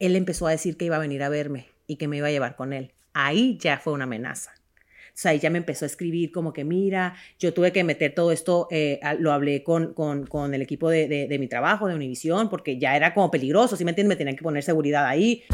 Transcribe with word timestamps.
él 0.00 0.16
empezó 0.16 0.46
a 0.46 0.50
decir 0.50 0.76
que 0.76 0.86
iba 0.86 0.96
a 0.96 0.98
venir 0.98 1.22
a 1.22 1.28
verme 1.28 1.68
y 1.86 1.96
que 1.96 2.08
me 2.08 2.16
iba 2.16 2.26
a 2.26 2.30
llevar 2.30 2.56
con 2.56 2.72
él. 2.72 2.92
Ahí 3.12 3.58
ya 3.60 3.78
fue 3.78 3.92
una 3.92 4.04
amenaza. 4.04 4.50
O 5.08 5.22
sea, 5.22 5.34
ella 5.34 5.50
me 5.50 5.58
empezó 5.58 5.84
a 5.84 5.86
escribir 5.86 6.32
como 6.32 6.54
que, 6.54 6.64
mira, 6.64 7.14
yo 7.38 7.52
tuve 7.52 7.72
que 7.72 7.84
meter 7.84 8.14
todo 8.14 8.32
esto, 8.32 8.66
eh, 8.70 8.98
lo 9.18 9.32
hablé 9.32 9.62
con, 9.62 9.92
con, 9.92 10.26
con 10.26 10.54
el 10.54 10.62
equipo 10.62 10.88
de, 10.88 11.06
de, 11.06 11.28
de, 11.28 11.38
mi 11.38 11.48
trabajo, 11.48 11.86
de 11.86 11.94
Univision, 11.94 12.48
porque 12.48 12.78
ya 12.78 12.96
era 12.96 13.12
como 13.12 13.30
peligroso, 13.30 13.76
¿sí 13.76 13.84
me 13.84 13.90
entiendes? 13.90 14.08
Me 14.08 14.16
tenían 14.16 14.36
que 14.36 14.42
poner 14.42 14.62
seguridad 14.62 15.04
ahí. 15.04 15.44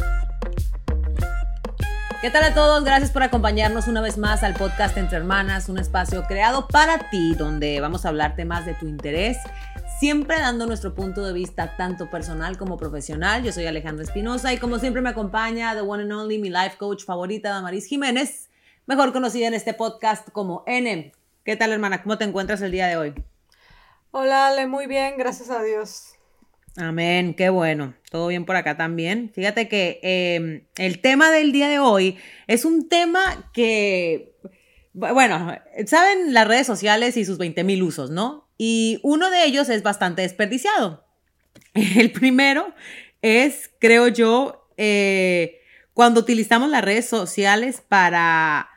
¿Qué 2.21 2.31
tal 2.31 2.45
a 2.45 2.55
todos? 2.55 2.85
Gracias 2.85 3.11
por 3.11 3.25
acompañarnos 3.25 3.89
una 3.89 4.01
vez 4.01 4.17
más 4.17 4.45
al 4.45 4.55
podcast 4.55 4.97
Entre 4.97 5.19
Hermanas, 5.19 5.69
un 5.69 5.79
espacio 5.79 6.23
creado 6.29 6.69
para 6.69 7.11
ti, 7.11 7.35
donde 7.35 7.81
vamos 7.81 8.05
a 8.05 8.11
hablar 8.11 8.37
temas 8.37 8.65
de 8.65 8.75
tu 8.75 8.87
interés 8.87 9.39
siempre 9.99 10.39
dando 10.39 10.67
nuestro 10.67 10.95
punto 10.95 11.25
de 11.25 11.33
vista 11.33 11.75
tanto 11.77 12.11
personal 12.11 12.59
como 12.59 12.77
profesional. 12.77 13.43
Yo 13.43 13.53
soy 13.53 13.65
Alejandra 13.67 14.05
Espinosa 14.05 14.53
y 14.53 14.59
como 14.59 14.79
siempre 14.79 15.01
me 15.01 15.09
acompaña 15.09 15.75
the 15.75 15.81
one 15.81 16.03
and 16.03 16.13
only, 16.13 16.39
mi 16.39 16.51
life 16.51 16.77
coach 16.77 17.05
favorita, 17.05 17.49
Damaris 17.49 17.87
Jiménez, 17.87 18.51
mejor 18.87 19.13
conocida 19.13 19.47
en 19.47 19.55
este 19.55 19.73
podcast 19.73 20.29
como 20.31 20.65
N. 20.67 21.13
¿Qué 21.45 21.57
tal, 21.57 21.73
hermana? 21.73 22.03
¿Cómo 22.03 22.19
te 22.19 22.25
encuentras 22.25 22.61
el 22.61 22.73
día 22.73 22.89
de 22.89 22.97
hoy? 22.99 23.15
Hola, 24.11 24.49
Ale, 24.49 24.67
muy 24.67 24.87
bien, 24.87 25.15
gracias 25.17 25.49
a 25.49 25.63
Dios. 25.63 26.13
Amén, 26.77 27.33
qué 27.33 27.49
bueno. 27.49 27.95
Todo 28.11 28.27
bien 28.27 28.45
por 28.45 28.57
acá 28.57 28.77
también. 28.77 29.31
Fíjate 29.35 29.67
que 29.67 29.99
eh, 30.03 30.67
el 30.77 31.01
tema 31.01 31.31
del 31.31 31.53
día 31.53 31.69
de 31.69 31.79
hoy 31.79 32.19
es 32.49 32.67
un 32.67 32.91
tema 32.91 33.51
que, 33.55 34.37
bueno, 34.93 35.57
saben 35.87 36.35
las 36.35 36.47
redes 36.47 36.67
sociales 36.67 37.17
y 37.17 37.25
sus 37.25 37.39
20 37.39 37.65
mil 37.65 37.83
usos, 37.83 38.11
¿no? 38.11 38.46
Y 38.59 39.01
uno 39.03 39.31
de 39.31 39.45
ellos 39.45 39.69
es 39.69 39.83
bastante 39.83 40.23
desperdiciado. 40.23 41.05
El 41.75 42.13
primero 42.13 42.75
es, 43.23 43.71
creo 43.79 44.09
yo, 44.09 44.69
eh, 44.77 45.61
cuando 45.95 46.21
utilizamos 46.21 46.69
las 46.69 46.85
redes 46.85 47.09
sociales 47.09 47.83
para... 47.87 48.69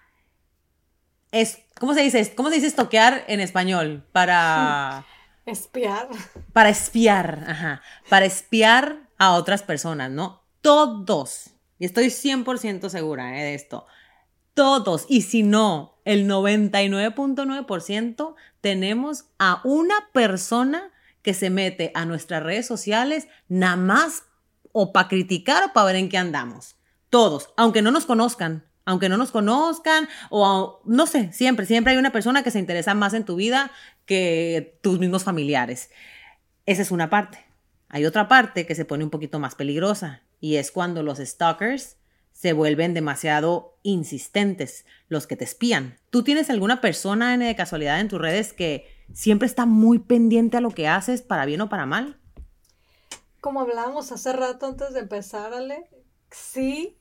Es, 1.31 1.59
¿Cómo 1.79 1.93
se 1.93 2.01
dice? 2.01 2.33
¿Cómo 2.35 2.49
se 2.49 2.55
dice 2.55 2.67
estoquear 2.67 3.23
en 3.27 3.39
español? 3.39 4.05
Para... 4.11 5.05
Espiar. 5.45 6.07
Para 6.53 6.69
espiar, 6.69 7.43
ajá. 7.47 7.81
Para 8.07 8.25
espiar 8.25 9.09
a 9.17 9.33
otras 9.33 9.63
personas, 9.63 10.11
¿no? 10.11 10.43
Todos. 10.61 11.49
Y 11.79 11.85
estoy 11.85 12.07
100% 12.07 12.87
segura 12.89 13.39
eh, 13.39 13.43
de 13.43 13.55
esto. 13.55 13.87
Todos. 14.53 15.05
Y 15.07 15.21
si 15.21 15.43
no, 15.43 15.99
el 16.05 16.27
99.9% 16.27 18.35
tenemos 18.61 19.25
a 19.37 19.61
una 19.63 20.09
persona 20.11 20.91
que 21.21 21.33
se 21.33 21.49
mete 21.49 21.91
a 21.93 22.05
nuestras 22.05 22.43
redes 22.43 22.65
sociales 22.65 23.27
nada 23.47 23.75
más 23.75 24.23
o 24.71 24.91
para 24.91 25.07
criticar 25.07 25.63
o 25.63 25.73
para 25.73 25.87
ver 25.87 25.95
en 25.97 26.09
qué 26.09 26.17
andamos. 26.17 26.75
Todos, 27.09 27.49
aunque 27.57 27.81
no 27.81 27.91
nos 27.91 28.05
conozcan, 28.05 28.65
aunque 28.85 29.09
no 29.09 29.17
nos 29.17 29.31
conozcan 29.31 30.07
o 30.29 30.81
no 30.85 31.05
sé, 31.05 31.31
siempre, 31.31 31.65
siempre 31.65 31.93
hay 31.93 31.99
una 31.99 32.11
persona 32.11 32.43
que 32.43 32.51
se 32.51 32.59
interesa 32.59 32.93
más 32.93 33.13
en 33.13 33.25
tu 33.25 33.35
vida 33.35 33.71
que 34.05 34.79
tus 34.81 34.99
mismos 34.99 35.23
familiares. 35.23 35.89
Esa 36.65 36.81
es 36.81 36.91
una 36.91 37.09
parte. 37.09 37.45
Hay 37.89 38.05
otra 38.05 38.27
parte 38.27 38.65
que 38.65 38.75
se 38.75 38.85
pone 38.85 39.03
un 39.03 39.09
poquito 39.09 39.39
más 39.39 39.55
peligrosa 39.55 40.21
y 40.39 40.55
es 40.55 40.71
cuando 40.71 41.03
los 41.03 41.19
stalkers 41.19 41.97
se 42.39 42.53
vuelven 42.53 42.93
demasiado 42.93 43.77
insistentes, 43.83 44.85
los 45.09 45.27
que 45.27 45.35
te 45.35 45.43
espían. 45.43 45.99
¿Tú 46.09 46.23
tienes 46.23 46.49
alguna 46.49 46.79
persona 46.79 47.37
de 47.37 47.53
casualidad 47.53 47.99
en 47.99 48.07
tus 48.07 48.21
redes 48.21 48.53
que 48.53 48.87
siempre 49.13 49.45
está 49.45 49.65
muy 49.65 49.99
pendiente 49.99 50.55
a 50.55 50.61
lo 50.61 50.69
que 50.69 50.87
haces, 50.87 51.21
para 51.21 51.45
bien 51.45 51.59
o 51.59 51.67
para 51.67 51.85
mal? 51.85 52.17
Como 53.41 53.59
hablábamos 53.59 54.13
hace 54.13 54.31
rato 54.31 54.67
antes 54.67 54.93
de 54.93 55.01
empezar, 55.01 55.53
Ale, 55.53 55.89
sí, 56.31 56.97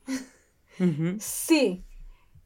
sí, 1.19 1.85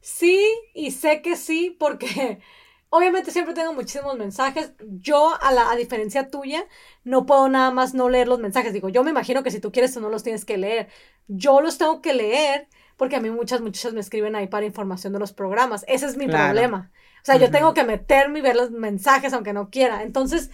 sí, 0.00 0.40
y 0.72 0.92
sé 0.92 1.20
que 1.20 1.34
sí, 1.34 1.76
porque 1.76 2.38
obviamente 2.90 3.32
siempre 3.32 3.54
tengo 3.54 3.72
muchísimos 3.72 4.16
mensajes. 4.16 4.72
Yo, 5.00 5.36
a, 5.42 5.50
la, 5.50 5.72
a 5.72 5.74
diferencia 5.74 6.30
tuya, 6.30 6.64
no 7.02 7.26
puedo 7.26 7.48
nada 7.48 7.72
más 7.72 7.92
no 7.92 8.08
leer 8.08 8.28
los 8.28 8.38
mensajes. 8.38 8.72
Digo, 8.72 8.88
yo 8.88 9.02
me 9.02 9.10
imagino 9.10 9.42
que 9.42 9.50
si 9.50 9.58
tú 9.58 9.72
quieres, 9.72 9.92
tú 9.94 10.00
no 10.00 10.10
los 10.10 10.22
tienes 10.22 10.44
que 10.44 10.58
leer. 10.58 10.90
Yo 11.26 11.60
los 11.60 11.76
tengo 11.76 12.00
que 12.00 12.14
leer 12.14 12.68
porque 12.96 13.16
a 13.16 13.20
mí 13.20 13.30
muchas 13.30 13.60
muchachas 13.60 13.92
me 13.92 14.00
escriben 14.00 14.36
ahí 14.36 14.46
para 14.46 14.66
información 14.66 15.12
de 15.12 15.18
los 15.18 15.32
programas. 15.32 15.84
Ese 15.88 16.06
es 16.06 16.16
mi 16.16 16.26
problema. 16.26 16.90
O 17.22 17.24
sea, 17.24 17.36
yo 17.36 17.50
tengo 17.50 17.74
que 17.74 17.84
meterme 17.84 18.38
y 18.40 18.42
ver 18.42 18.56
los 18.56 18.70
mensajes 18.70 19.32
aunque 19.32 19.52
no 19.52 19.70
quiera. 19.70 20.02
Entonces, 20.02 20.50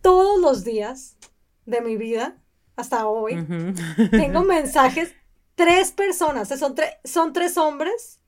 todos 0.00 0.40
los 0.40 0.64
días 0.64 1.16
de 1.64 1.80
mi 1.80 1.96
vida, 1.96 2.36
hasta 2.76 3.06
hoy, 3.06 3.46
tengo 4.10 4.42
mensajes, 4.44 5.14
tres 5.54 5.92
personas, 5.92 6.48
son, 6.48 6.74
son 7.04 7.32
tres 7.32 7.56
hombres. 7.56 8.20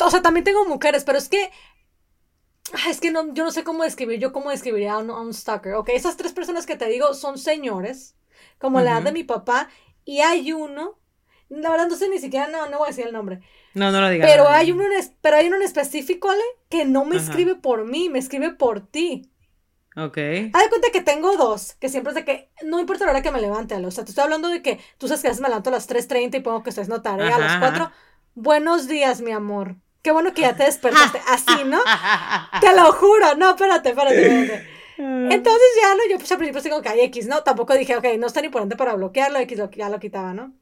O, 0.00 0.10
sea, 0.10 0.22
también 0.22 0.44
tengo 0.44 0.66
mujeres, 0.66 1.04
pero 1.04 1.18
es 1.18 1.28
que 1.28 1.50
es 2.88 3.00
que 3.00 3.10
no, 3.10 3.34
yo 3.34 3.44
no 3.44 3.50
sé 3.50 3.64
cómo 3.64 3.82
describir, 3.82 4.18
yo 4.18 4.32
cómo 4.32 4.50
describiría 4.50 4.94
a 4.94 4.98
un, 4.98 5.10
a 5.10 5.20
un 5.20 5.34
stalker. 5.34 5.74
Ok, 5.74 5.90
esas 5.90 6.16
tres 6.16 6.32
personas 6.32 6.66
que 6.66 6.76
te 6.76 6.86
digo 6.86 7.14
son 7.14 7.38
señores, 7.38 8.14
como 8.58 8.80
la 8.80 8.92
edad 8.92 9.02
de 9.02 9.12
mi 9.12 9.24
papá, 9.24 9.68
y 10.04 10.20
hay 10.20 10.52
uno 10.52 10.98
la 11.60 11.70
verdad 11.70 11.88
no 11.88 11.96
sé 11.96 12.08
ni 12.08 12.18
siquiera, 12.18 12.48
no, 12.48 12.68
no 12.68 12.78
voy 12.78 12.86
a 12.86 12.90
decir 12.90 13.06
el 13.06 13.12
nombre. 13.12 13.40
No, 13.74 13.90
no 13.90 14.00
lo 14.00 14.08
digas. 14.08 14.28
Pero, 14.30 14.48
hay 14.48 14.72
uno 14.72 14.84
en, 14.84 14.90
pero 15.20 15.36
hay 15.36 15.48
uno 15.48 15.56
en 15.56 15.62
específico, 15.62 16.30
Ale, 16.30 16.42
que 16.68 16.84
no 16.84 17.04
me 17.04 17.16
escribe 17.16 17.54
por 17.56 17.84
mí, 17.84 18.08
me 18.08 18.18
escribe 18.18 18.50
por 18.50 18.86
ti. 18.86 19.30
Ok. 19.94 20.16
Haz 20.52 20.62
de 20.62 20.68
cuenta 20.70 20.88
que 20.92 21.02
tengo 21.02 21.36
dos, 21.36 21.74
que 21.74 21.90
siempre 21.90 22.12
es 22.12 22.14
de 22.14 22.24
que, 22.24 22.50
no 22.64 22.80
importa 22.80 23.04
la 23.04 23.10
hora 23.10 23.22
que 23.22 23.30
me 23.30 23.40
levante, 23.40 23.74
Ale. 23.74 23.86
O 23.86 23.90
sea, 23.90 24.04
te 24.04 24.10
estoy 24.10 24.24
hablando 24.24 24.48
de 24.48 24.62
que 24.62 24.80
tú 24.96 25.08
sabes 25.08 25.20
que 25.20 25.28
a 25.28 25.30
veces 25.30 25.42
me 25.42 25.48
levanto 25.48 25.68
a 25.68 25.72
las 25.74 25.88
3.30 25.88 26.36
y 26.36 26.40
pongo 26.40 26.62
que 26.62 26.70
estés 26.70 26.88
no 26.88 27.02
tarea 27.02 27.36
a 27.36 27.38
las 27.38 27.58
4. 27.58 27.90
Buenos 28.34 28.88
días, 28.88 29.20
mi 29.20 29.32
amor. 29.32 29.76
Qué 30.00 30.10
bueno 30.10 30.32
que 30.32 30.42
ya 30.42 30.56
te 30.56 30.64
despertaste. 30.64 31.20
Así, 31.28 31.64
¿no? 31.66 31.80
te 32.60 32.74
lo 32.74 32.92
juro. 32.92 33.34
No, 33.36 33.50
espérate, 33.50 33.90
espérate, 33.90 34.42
espérate. 34.42 34.68
Entonces 34.96 35.68
ya 35.80 35.94
no, 35.94 36.02
yo 36.10 36.16
pues 36.16 36.30
al 36.32 36.38
principio 36.38 36.62
digo 36.62 36.82
que 36.82 36.88
hay 36.88 37.00
X, 37.02 37.26
¿no? 37.26 37.42
Tampoco 37.42 37.74
dije, 37.74 37.96
ok, 37.96 38.04
no 38.18 38.26
es 38.26 38.32
tan 38.32 38.44
importante 38.44 38.76
para 38.76 38.94
bloquearlo, 38.94 39.38
X 39.40 39.58
lo, 39.58 39.70
ya 39.70 39.88
lo 39.88 39.98
quitaba, 39.98 40.32
¿no? 40.32 40.54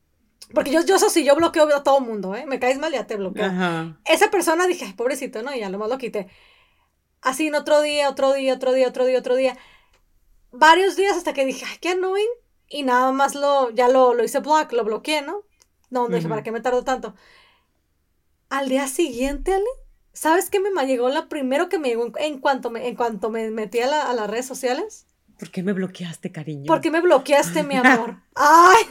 Porque 0.54 0.70
yo, 0.70 0.84
yo 0.84 0.96
eso 0.96 1.10
sí, 1.10 1.24
yo 1.24 1.36
bloqueo 1.36 1.74
a 1.74 1.82
todo 1.82 2.00
mundo, 2.00 2.34
¿eh? 2.34 2.44
Me 2.46 2.58
caes 2.58 2.78
mal, 2.78 2.92
ya 2.92 3.06
te 3.06 3.16
bloqueo. 3.16 3.54
Esa 4.04 4.30
persona 4.30 4.66
dije, 4.66 4.86
Ay, 4.86 4.92
pobrecito, 4.94 5.42
¿no? 5.42 5.54
Y 5.54 5.60
ya 5.60 5.68
lo 5.68 5.78
más 5.78 5.88
lo 5.88 5.98
quité. 5.98 6.28
Así 7.20 7.48
en 7.48 7.54
otro 7.54 7.82
día, 7.82 8.08
otro 8.08 8.32
día, 8.32 8.54
otro 8.54 8.72
día, 8.72 8.88
otro 8.88 9.04
día, 9.04 9.18
otro 9.18 9.36
día. 9.36 9.58
Varios 10.52 10.96
días 10.96 11.16
hasta 11.16 11.32
que 11.32 11.44
dije, 11.46 11.64
ay, 11.68 11.78
qué 11.80 11.90
annoying. 11.90 12.28
Y 12.68 12.82
nada 12.82 13.12
más 13.12 13.34
lo, 13.34 13.70
ya 13.70 13.88
lo, 13.88 14.14
lo 14.14 14.24
hice 14.24 14.40
block, 14.40 14.72
lo 14.72 14.84
bloqueé, 14.84 15.22
¿no? 15.22 15.44
No, 15.90 16.08
dije, 16.08 16.28
¿para 16.28 16.42
qué 16.42 16.52
me 16.52 16.60
tardó 16.60 16.84
tanto? 16.84 17.14
Al 18.48 18.68
día 18.68 18.86
siguiente, 18.88 19.52
Ale, 19.52 19.64
¿sabes 20.12 20.50
qué 20.50 20.60
me 20.60 20.70
llegó? 20.86 21.08
La 21.08 21.28
primero 21.28 21.68
que 21.68 21.78
me 21.78 21.88
llegó 21.88 22.10
en 22.16 22.38
cuanto 22.38 22.70
me, 22.70 22.88
en 22.88 22.96
cuanto 22.96 23.30
me 23.30 23.50
metí 23.50 23.80
a, 23.80 24.08
a 24.08 24.14
las 24.14 24.30
redes 24.30 24.46
sociales 24.46 25.06
¿Por 25.40 25.50
qué 25.50 25.62
me 25.62 25.72
bloqueaste, 25.72 26.30
cariño? 26.30 26.66
¿Por 26.66 26.82
qué 26.82 26.90
me 26.90 27.00
bloqueaste, 27.00 27.62
mi 27.62 27.74
amor? 27.82 28.16
¡Ay! 28.34 28.84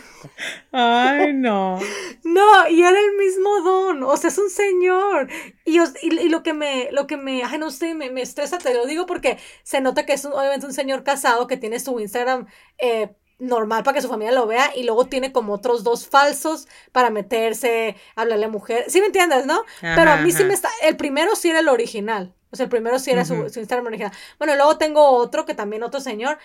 ¡Ay, 0.71 1.33
no! 1.33 1.79
No, 2.23 2.67
y 2.69 2.81
era 2.81 2.99
el 2.99 3.17
mismo 3.17 3.61
don, 3.61 4.03
o 4.03 4.17
sea, 4.17 4.29
es 4.29 4.37
un 4.37 4.49
señor. 4.49 5.29
Y, 5.65 5.79
y, 6.01 6.29
lo 6.29 6.43
que 6.43 6.53
me, 6.53 6.89
lo 6.91 7.07
que 7.07 7.17
me, 7.17 7.43
ay, 7.43 7.57
no 7.57 7.71
sé, 7.71 7.95
me, 7.95 8.11
me, 8.11 8.21
estresa, 8.21 8.57
te 8.57 8.73
lo 8.73 8.85
digo 8.85 9.05
porque 9.05 9.37
se 9.63 9.81
nota 9.81 10.05
que 10.05 10.13
es 10.13 10.25
obviamente 10.25 10.65
un 10.65 10.73
señor 10.73 11.03
casado 11.03 11.47
que 11.47 11.57
tiene 11.57 11.79
su 11.79 11.99
Instagram 11.99 12.45
eh, 12.77 13.15
normal 13.39 13.83
para 13.83 13.95
que 13.95 14.01
su 14.01 14.09
familia 14.09 14.33
lo 14.33 14.45
vea 14.45 14.71
y 14.75 14.83
luego 14.83 15.05
tiene 15.05 15.31
como 15.31 15.53
otros 15.53 15.83
dos 15.83 16.07
falsos 16.07 16.67
para 16.91 17.09
meterse, 17.09 17.95
hablarle 18.15 18.45
a 18.45 18.49
mujer. 18.49 18.85
¿Sí 18.89 18.99
me 18.99 19.07
entiendes, 19.07 19.45
no? 19.45 19.63
Pero 19.81 20.11
a 20.11 20.17
mí 20.17 20.31
sí 20.31 20.43
me 20.43 20.53
está, 20.53 20.69
el 20.83 20.97
primero 20.97 21.35
sí 21.35 21.49
era 21.49 21.59
el 21.59 21.69
original. 21.69 22.35
O 22.51 22.55
sea, 22.55 22.65
el 22.65 22.69
primero 22.69 22.99
sí 22.99 23.11
era 23.11 23.25
su, 23.25 23.35
Instagram 23.35 23.87
original. 23.87 24.11
Bueno, 24.37 24.55
luego 24.55 24.77
tengo 24.77 25.09
otro 25.09 25.45
que 25.45 25.53
también 25.53 25.83
otro 25.83 25.99
señor, 25.99 26.37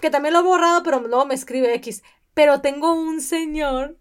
que 0.00 0.10
también 0.10 0.34
lo 0.34 0.40
he 0.40 0.44
borrado, 0.44 0.82
pero 0.82 1.00
luego 1.00 1.26
me 1.26 1.34
escribe 1.34 1.74
X. 1.74 2.02
Pero 2.34 2.60
tengo 2.60 2.92
un 2.92 3.20
señor 3.20 3.96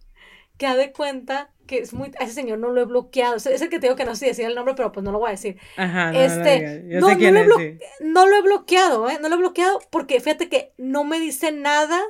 que 0.57 0.67
ha 0.67 0.75
de 0.75 0.91
cuenta 0.91 1.49
que 1.67 1.79
es 1.79 1.93
muy. 1.93 2.11
ese 2.19 2.33
señor 2.33 2.59
no 2.59 2.69
lo 2.69 2.81
he 2.81 2.85
bloqueado. 2.85 3.35
Es 3.35 3.45
el 3.45 3.69
que 3.69 3.79
te 3.79 3.87
digo 3.87 3.95
que 3.95 4.05
no 4.05 4.15
sé 4.15 4.27
decir 4.27 4.45
el 4.45 4.55
nombre, 4.55 4.73
pero 4.75 4.91
pues 4.91 5.03
no 5.03 5.11
lo 5.11 5.19
voy 5.19 5.29
a 5.29 5.31
decir. 5.31 5.57
Ajá. 5.77 6.11
este. 6.13 6.81
No, 6.99 7.09
no, 7.09 7.43
lo 7.43 7.59
he 7.59 7.79
no, 7.99 8.27
lo 8.27 8.35
he 8.35 8.41
bloqueado, 8.41 9.09
¿eh? 9.09 9.19
No 9.21 9.29
lo 9.29 9.35
he 9.35 9.39
bloqueado 9.39 9.79
porque 9.89 10.19
fíjate 10.19 10.49
que 10.49 10.73
no 10.77 11.03
me 11.03 11.19
dice 11.19 11.51
nada 11.51 12.01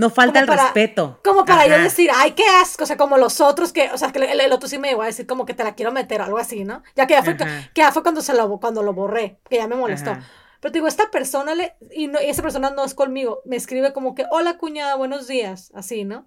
no 0.00 0.08
falta 0.08 0.40
el 0.40 0.46
respeto. 0.46 1.20
Como 1.22 1.44
para 1.44 1.66
yo 1.66 1.78
decir, 1.78 2.10
ay, 2.14 2.32
qué 2.32 2.44
asco, 2.62 2.84
o 2.84 2.86
sea, 2.86 2.96
como 2.96 3.18
los 3.18 3.42
otros 3.42 3.70
que, 3.70 3.90
o 3.90 3.98
sea, 3.98 4.10
que 4.10 4.18
el, 4.18 4.52
otro 4.52 4.66
sí 4.66 4.78
me 4.78 4.90
iba 4.90 5.04
a 5.04 5.06
decir 5.06 5.26
como 5.26 5.44
que 5.44 5.52
te 5.52 5.62
la 5.62 5.74
quiero 5.74 5.92
meter 5.92 6.22
o 6.22 6.24
algo 6.24 6.38
así, 6.38 6.64
¿no? 6.64 6.82
Ya 6.96 7.06
que 7.06 7.12
ya 7.12 7.22
fue, 7.22 7.36
que 7.36 7.46
ya 7.74 7.92
fue 7.92 8.02
cuando, 8.02 8.22
se 8.22 8.32
lo, 8.32 8.58
cuando 8.58 8.82
lo 8.82 8.94
borré, 8.94 9.40
que 9.50 9.56
ya 9.56 9.68
me 9.68 9.76
molestó. 9.76 10.16
Pero 10.60 10.72
te 10.72 10.78
digo, 10.78 10.88
esta 10.88 11.10
persona, 11.10 11.54
le, 11.54 11.74
y, 11.90 12.06
no, 12.06 12.20
y 12.20 12.30
esa 12.30 12.40
persona 12.40 12.70
no 12.70 12.82
es 12.82 12.94
conmigo, 12.94 13.42
me 13.44 13.56
escribe 13.56 13.92
como 13.92 14.14
que, 14.14 14.24
hola 14.30 14.56
cuñada, 14.56 14.94
buenos 14.94 15.28
días, 15.28 15.70
así, 15.74 16.04
¿no? 16.04 16.26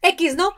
X, 0.00 0.36
¿no? 0.36 0.52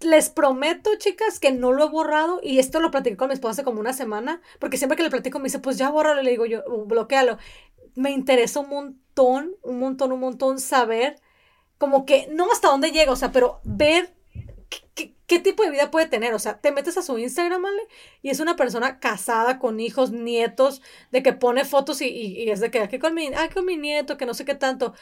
Les 0.00 0.30
prometo, 0.30 0.90
chicas, 0.98 1.38
que 1.38 1.52
no 1.52 1.70
lo 1.70 1.84
he 1.84 1.88
borrado 1.88 2.40
y 2.42 2.58
esto 2.58 2.80
lo 2.80 2.90
platiqué 2.90 3.16
con 3.16 3.28
mi 3.28 3.34
esposa 3.34 3.52
hace 3.52 3.64
como 3.64 3.78
una 3.78 3.92
semana, 3.92 4.42
porque 4.58 4.76
siempre 4.76 4.96
que 4.96 5.04
le 5.04 5.10
platico 5.10 5.38
me 5.38 5.44
dice, 5.44 5.60
pues 5.60 5.78
ya 5.78 5.90
bórralo, 5.90 6.20
le 6.20 6.30
digo 6.30 6.46
yo, 6.46 6.64
bloquealo. 6.86 7.38
Me 7.94 8.10
interesa 8.10 8.58
un 8.58 8.70
montón, 8.70 9.54
un 9.62 9.78
montón, 9.78 10.10
un 10.10 10.18
montón 10.18 10.58
saber 10.58 11.20
como 11.78 12.06
que, 12.06 12.28
no 12.30 12.50
hasta 12.52 12.68
dónde 12.68 12.92
llega, 12.92 13.12
o 13.12 13.16
sea, 13.16 13.32
pero 13.32 13.60
ver 13.64 14.14
qué, 15.26 15.38
tipo 15.40 15.62
de 15.62 15.70
vida 15.70 15.90
puede 15.90 16.06
tener. 16.06 16.34
O 16.34 16.38
sea, 16.38 16.58
te 16.60 16.72
metes 16.72 16.96
a 16.96 17.02
su 17.02 17.18
Instagram, 17.18 17.62
¿vale? 17.62 17.82
Y 18.22 18.30
es 18.30 18.40
una 18.40 18.56
persona 18.56 19.00
casada 19.00 19.58
con 19.58 19.80
hijos, 19.80 20.10
nietos, 20.12 20.82
de 21.10 21.22
que 21.22 21.32
pone 21.32 21.64
fotos 21.64 22.00
y, 22.02 22.50
es 22.50 22.60
de 22.60 22.70
que 22.70 22.80
aquí 22.80 22.98
con 22.98 23.14
mi, 23.14 23.28
ah, 23.34 23.48
con 23.52 23.64
mi 23.64 23.76
nieto, 23.76 24.16
que 24.16 24.26
no 24.26 24.34
sé 24.34 24.44
qué 24.44 24.54
tanto. 24.54 24.94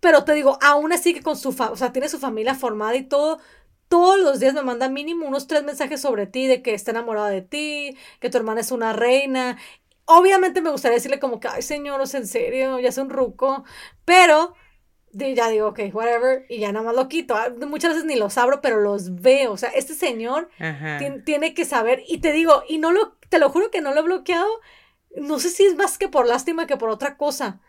Pero 0.00 0.24
te 0.24 0.34
digo, 0.34 0.58
aún 0.62 0.92
así 0.92 1.14
que 1.14 1.22
con 1.22 1.36
su, 1.36 1.50
o 1.50 1.76
sea, 1.76 1.92
tiene 1.92 2.08
su 2.08 2.18
familia 2.18 2.54
formada 2.54 2.96
y 2.96 3.04
todo, 3.04 3.38
todos 3.88 4.18
los 4.20 4.40
días 4.40 4.54
me 4.54 4.62
manda 4.62 4.88
mínimo 4.88 5.26
unos 5.26 5.46
tres 5.46 5.62
mensajes 5.64 6.00
sobre 6.00 6.26
ti, 6.26 6.46
de 6.46 6.62
que 6.62 6.74
está 6.74 6.90
enamorada 6.92 7.28
de 7.30 7.42
ti, 7.42 7.96
que 8.20 8.30
tu 8.30 8.38
hermana 8.38 8.60
es 8.60 8.72
una 8.72 8.92
reina. 8.92 9.58
Obviamente 10.06 10.60
me 10.62 10.70
gustaría 10.70 10.96
decirle 10.96 11.18
como 11.20 11.40
que, 11.40 11.48
ay 11.48 11.62
señor, 11.62 12.00
en 12.00 12.26
serio, 12.26 12.78
ya 12.80 12.88
es 12.90 12.98
un 12.98 13.10
ruco, 13.10 13.64
pero 14.04 14.54
ya 15.16 15.48
digo, 15.48 15.68
ok, 15.68 15.80
whatever, 15.92 16.44
y 16.48 16.58
ya 16.58 16.72
nada 16.72 16.84
más 16.86 16.94
lo 16.94 17.08
quito. 17.08 17.34
Ah, 17.34 17.52
muchas 17.66 17.92
veces 17.92 18.04
ni 18.04 18.16
los 18.16 18.36
abro, 18.38 18.60
pero 18.60 18.80
los 18.80 19.20
veo. 19.20 19.52
O 19.52 19.56
sea, 19.56 19.70
este 19.70 19.94
señor 19.94 20.50
tiene 21.24 21.54
que 21.54 21.64
saber, 21.64 22.02
y 22.06 22.18
te 22.18 22.32
digo, 22.32 22.62
y 22.68 22.78
no 22.78 22.92
lo, 22.92 23.16
te 23.28 23.38
lo 23.38 23.50
juro 23.50 23.70
que 23.70 23.80
no 23.80 23.94
lo 23.94 24.00
he 24.00 24.04
bloqueado, 24.04 24.48
no 25.16 25.38
sé 25.38 25.50
si 25.50 25.64
es 25.64 25.76
más 25.76 25.98
que 25.98 26.08
por 26.08 26.26
lástima 26.26 26.66
que 26.66 26.76
por 26.76 26.90
otra 26.90 27.16
cosa. 27.16 27.60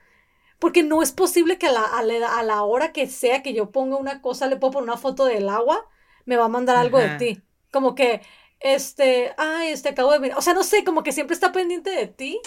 Porque 0.60 0.84
no 0.84 1.04
es 1.04 1.12
posible 1.12 1.58
que 1.58 1.68
a 1.68 1.72
la, 1.72 1.84
a 1.84 2.44
la, 2.44 2.64
hora 2.64 2.92
que 2.92 3.08
sea 3.08 3.44
que 3.44 3.54
yo 3.54 3.72
ponga 3.72 3.96
una 3.98 4.22
cosa, 4.22 4.48
le 4.48 4.58
puedo 4.58 4.74
poner 4.74 4.90
una 4.90 4.98
foto 4.98 5.26
del 5.26 5.50
agua, 5.50 5.86
me 6.26 6.36
va 6.36 6.46
a 6.46 6.50
mandar 6.50 6.78
algo 6.78 6.98
de 6.98 7.10
ti. 7.18 7.42
Como 7.72 7.94
que, 7.94 8.22
este, 8.60 9.34
ay, 9.38 9.70
este 9.70 9.90
acabo 9.90 10.12
de 10.12 10.20
mirar. 10.20 10.38
O 10.38 10.42
sea, 10.42 10.56
no 10.56 10.64
sé, 10.64 10.84
como 10.84 11.04
que 11.04 11.12
siempre 11.12 11.36
está 11.36 11.52
pendiente 11.52 11.92
de 11.92 12.08
ti 12.08 12.42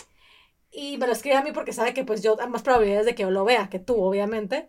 y 0.72 0.96
me 0.98 1.06
lo 1.06 1.12
escribe 1.12 1.36
a 1.36 1.42
mí 1.42 1.50
porque 1.52 1.72
sabe 1.72 1.94
que 1.94 2.04
pues 2.04 2.22
yo 2.22 2.40
hay 2.40 2.48
más 2.48 2.62
probabilidades 2.62 3.06
de 3.06 3.14
que 3.14 3.22
yo 3.22 3.30
lo 3.30 3.44
vea 3.44 3.68
que 3.68 3.78
tú, 3.78 3.96
obviamente. 3.96 4.68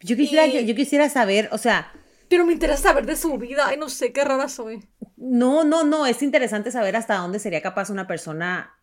Yo 0.00 0.16
quisiera, 0.16 0.46
yo, 0.46 0.74
quisiera 0.74 1.08
saber, 1.08 1.48
o 1.52 1.58
sea... 1.58 1.92
Pero 2.28 2.46
me 2.46 2.52
interesa 2.52 2.82
saber 2.82 3.06
de 3.06 3.16
su 3.16 3.36
vida, 3.38 3.66
ay, 3.66 3.76
no 3.76 3.88
sé, 3.88 4.12
qué 4.12 4.24
rara 4.24 4.48
soy. 4.48 4.82
No, 5.16 5.64
no, 5.64 5.84
no, 5.84 6.06
es 6.06 6.22
interesante 6.22 6.70
saber 6.70 6.96
hasta 6.96 7.16
dónde 7.16 7.38
sería 7.38 7.62
capaz 7.62 7.90
una 7.90 8.06
persona 8.06 8.74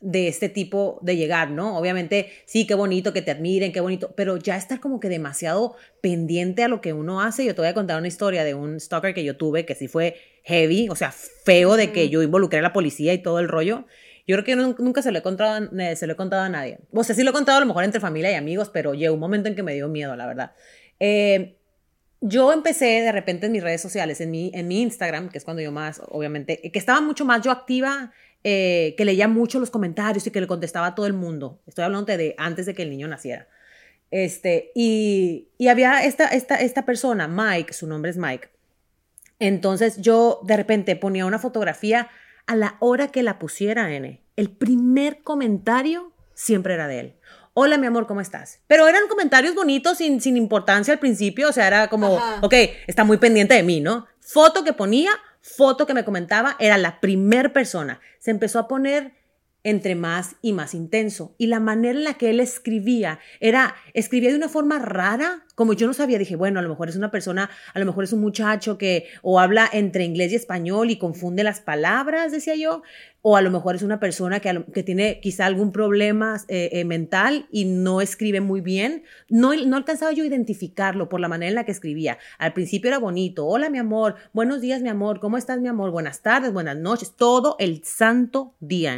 de 0.00 0.28
este 0.28 0.48
tipo 0.48 0.98
de 1.02 1.16
llegar, 1.16 1.50
¿no? 1.50 1.76
Obviamente, 1.76 2.32
sí, 2.46 2.66
qué 2.66 2.74
bonito 2.74 3.12
que 3.12 3.22
te 3.22 3.30
admiren, 3.30 3.70
qué 3.70 3.80
bonito, 3.80 4.14
pero 4.16 4.38
ya 4.38 4.56
estar 4.56 4.80
como 4.80 4.98
que 4.98 5.08
demasiado 5.08 5.76
pendiente 6.00 6.64
a 6.64 6.68
lo 6.68 6.80
que 6.80 6.94
uno 6.94 7.20
hace. 7.20 7.44
Yo 7.44 7.54
te 7.54 7.60
voy 7.60 7.68
a 7.68 7.74
contar 7.74 7.98
una 7.98 8.08
historia 8.08 8.42
de 8.42 8.54
un 8.54 8.80
stalker 8.80 9.14
que 9.14 9.24
yo 9.24 9.36
tuve 9.36 9.66
que 9.66 9.74
sí 9.74 9.88
fue 9.88 10.16
heavy, 10.44 10.88
o 10.88 10.96
sea, 10.96 11.12
feo 11.12 11.76
de 11.76 11.92
que 11.92 12.08
yo 12.08 12.22
involucré 12.22 12.60
a 12.60 12.62
la 12.62 12.72
policía 12.72 13.12
y 13.12 13.22
todo 13.22 13.38
el 13.38 13.48
rollo. 13.48 13.84
Yo 14.26 14.36
creo 14.36 14.44
que 14.44 14.56
nunca 14.82 15.02
se 15.02 15.10
lo, 15.12 15.18
he 15.18 15.22
contado, 15.22 15.68
se 15.96 16.06
lo 16.06 16.12
he 16.12 16.16
contado 16.16 16.42
a 16.42 16.48
nadie. 16.48 16.78
O 16.92 17.04
sea, 17.04 17.14
sí 17.14 17.22
lo 17.22 17.30
he 17.30 17.32
contado 17.32 17.58
a 17.58 17.60
lo 17.60 17.66
mejor 17.66 17.84
entre 17.84 18.00
familia 18.00 18.30
y 18.30 18.34
amigos, 18.34 18.70
pero 18.70 18.94
llegó 18.94 19.14
un 19.14 19.20
momento 19.20 19.48
en 19.48 19.54
que 19.54 19.62
me 19.62 19.74
dio 19.74 19.88
miedo, 19.88 20.14
la 20.16 20.26
verdad. 20.26 20.52
Eh, 20.98 21.56
yo 22.20 22.52
empecé 22.52 23.00
de 23.00 23.12
repente 23.12 23.46
en 23.46 23.52
mis 23.52 23.62
redes 23.62 23.80
sociales, 23.80 24.20
en 24.20 24.30
mi, 24.30 24.50
en 24.54 24.68
mi 24.68 24.82
Instagram, 24.82 25.30
que 25.30 25.38
es 25.38 25.44
cuando 25.44 25.62
yo 25.62 25.72
más, 25.72 26.02
obviamente, 26.08 26.60
que 26.70 26.78
estaba 26.78 27.00
mucho 27.00 27.24
más 27.24 27.42
yo 27.42 27.50
activa, 27.50 28.12
eh, 28.44 28.94
que 28.96 29.04
leía 29.04 29.26
mucho 29.26 29.58
los 29.58 29.70
comentarios 29.70 30.26
y 30.26 30.30
que 30.30 30.40
le 30.40 30.46
contestaba 30.46 30.88
a 30.88 30.94
todo 30.94 31.06
el 31.06 31.14
mundo. 31.14 31.60
Estoy 31.66 31.84
hablando 31.84 32.06
de 32.16 32.34
antes 32.38 32.66
de 32.66 32.74
que 32.74 32.82
el 32.82 32.90
niño 32.90 33.08
naciera. 33.08 33.48
Este, 34.10 34.72
y, 34.74 35.48
y 35.56 35.68
había 35.68 36.04
esta, 36.04 36.26
esta, 36.28 36.56
esta 36.56 36.84
persona, 36.84 37.28
Mike, 37.28 37.72
su 37.72 37.86
nombre 37.86 38.10
es 38.10 38.16
Mike. 38.16 38.48
Entonces 39.38 40.00
yo 40.00 40.40
de 40.44 40.56
repente 40.56 40.96
ponía 40.96 41.24
una 41.26 41.38
fotografía 41.38 42.08
a 42.46 42.56
la 42.56 42.76
hora 42.80 43.08
que 43.08 43.22
la 43.22 43.38
pusiera, 43.38 43.92
N, 43.92 44.22
el 44.36 44.50
primer 44.50 45.22
comentario 45.22 46.12
siempre 46.34 46.74
era 46.74 46.88
de 46.88 47.00
él. 47.00 47.16
Hola, 47.52 47.78
mi 47.78 47.86
amor, 47.86 48.06
¿cómo 48.06 48.20
estás? 48.20 48.60
Pero 48.66 48.88
eran 48.88 49.08
comentarios 49.08 49.54
bonitos, 49.54 49.98
sin, 49.98 50.20
sin 50.20 50.36
importancia 50.36 50.94
al 50.94 51.00
principio, 51.00 51.48
o 51.48 51.52
sea, 51.52 51.66
era 51.66 51.88
como, 51.88 52.20
ok, 52.40 52.54
está 52.86 53.04
muy 53.04 53.18
pendiente 53.18 53.54
de 53.54 53.62
mí, 53.62 53.80
¿no? 53.80 54.06
Foto 54.20 54.64
que 54.64 54.72
ponía, 54.72 55.10
foto 55.42 55.86
que 55.86 55.94
me 55.94 56.04
comentaba, 56.04 56.56
era 56.58 56.78
la 56.78 57.00
primer 57.00 57.52
persona. 57.52 58.00
Se 58.18 58.30
empezó 58.30 58.60
a 58.60 58.68
poner 58.68 59.19
entre 59.64 59.94
más 59.94 60.36
y 60.42 60.52
más 60.52 60.74
intenso. 60.74 61.34
Y 61.38 61.46
la 61.46 61.60
manera 61.60 61.98
en 61.98 62.04
la 62.04 62.14
que 62.14 62.30
él 62.30 62.40
escribía 62.40 63.18
era, 63.40 63.74
escribía 63.94 64.30
de 64.30 64.36
una 64.36 64.48
forma 64.48 64.78
rara, 64.78 65.44
como 65.54 65.74
yo 65.74 65.86
no 65.86 65.92
sabía, 65.92 66.18
dije, 66.18 66.36
bueno, 66.36 66.58
a 66.58 66.62
lo 66.62 66.70
mejor 66.70 66.88
es 66.88 66.96
una 66.96 67.10
persona, 67.10 67.50
a 67.74 67.78
lo 67.78 67.84
mejor 67.84 68.04
es 68.04 68.12
un 68.12 68.20
muchacho 68.20 68.78
que 68.78 69.06
o 69.22 69.40
habla 69.40 69.68
entre 69.72 70.04
inglés 70.04 70.32
y 70.32 70.36
español 70.36 70.90
y 70.90 70.96
confunde 70.96 71.44
las 71.44 71.60
palabras, 71.60 72.32
decía 72.32 72.54
yo, 72.54 72.82
o 73.22 73.36
a 73.36 73.42
lo 73.42 73.50
mejor 73.50 73.76
es 73.76 73.82
una 73.82 74.00
persona 74.00 74.40
que, 74.40 74.64
que 74.72 74.82
tiene 74.82 75.20
quizá 75.20 75.44
algún 75.44 75.72
problema 75.72 76.40
eh, 76.48 76.70
eh, 76.72 76.84
mental 76.84 77.46
y 77.50 77.66
no 77.66 78.00
escribe 78.00 78.40
muy 78.40 78.62
bien. 78.62 79.04
No, 79.28 79.54
no 79.54 79.76
alcanzaba 79.76 80.12
yo 80.12 80.24
a 80.24 80.26
identificarlo 80.26 81.08
por 81.08 81.20
la 81.20 81.28
manera 81.28 81.50
en 81.50 81.54
la 81.56 81.64
que 81.64 81.72
escribía. 81.72 82.18
Al 82.38 82.54
principio 82.54 82.88
era 82.88 82.98
bonito, 82.98 83.46
hola 83.46 83.68
mi 83.68 83.78
amor, 83.78 84.14
buenos 84.32 84.62
días 84.62 84.80
mi 84.80 84.88
amor, 84.88 85.20
¿cómo 85.20 85.36
estás 85.36 85.60
mi 85.60 85.68
amor? 85.68 85.90
Buenas 85.90 86.22
tardes, 86.22 86.52
buenas 86.52 86.78
noches, 86.78 87.14
todo 87.16 87.56
el 87.58 87.84
santo 87.84 88.54
día, 88.60 88.96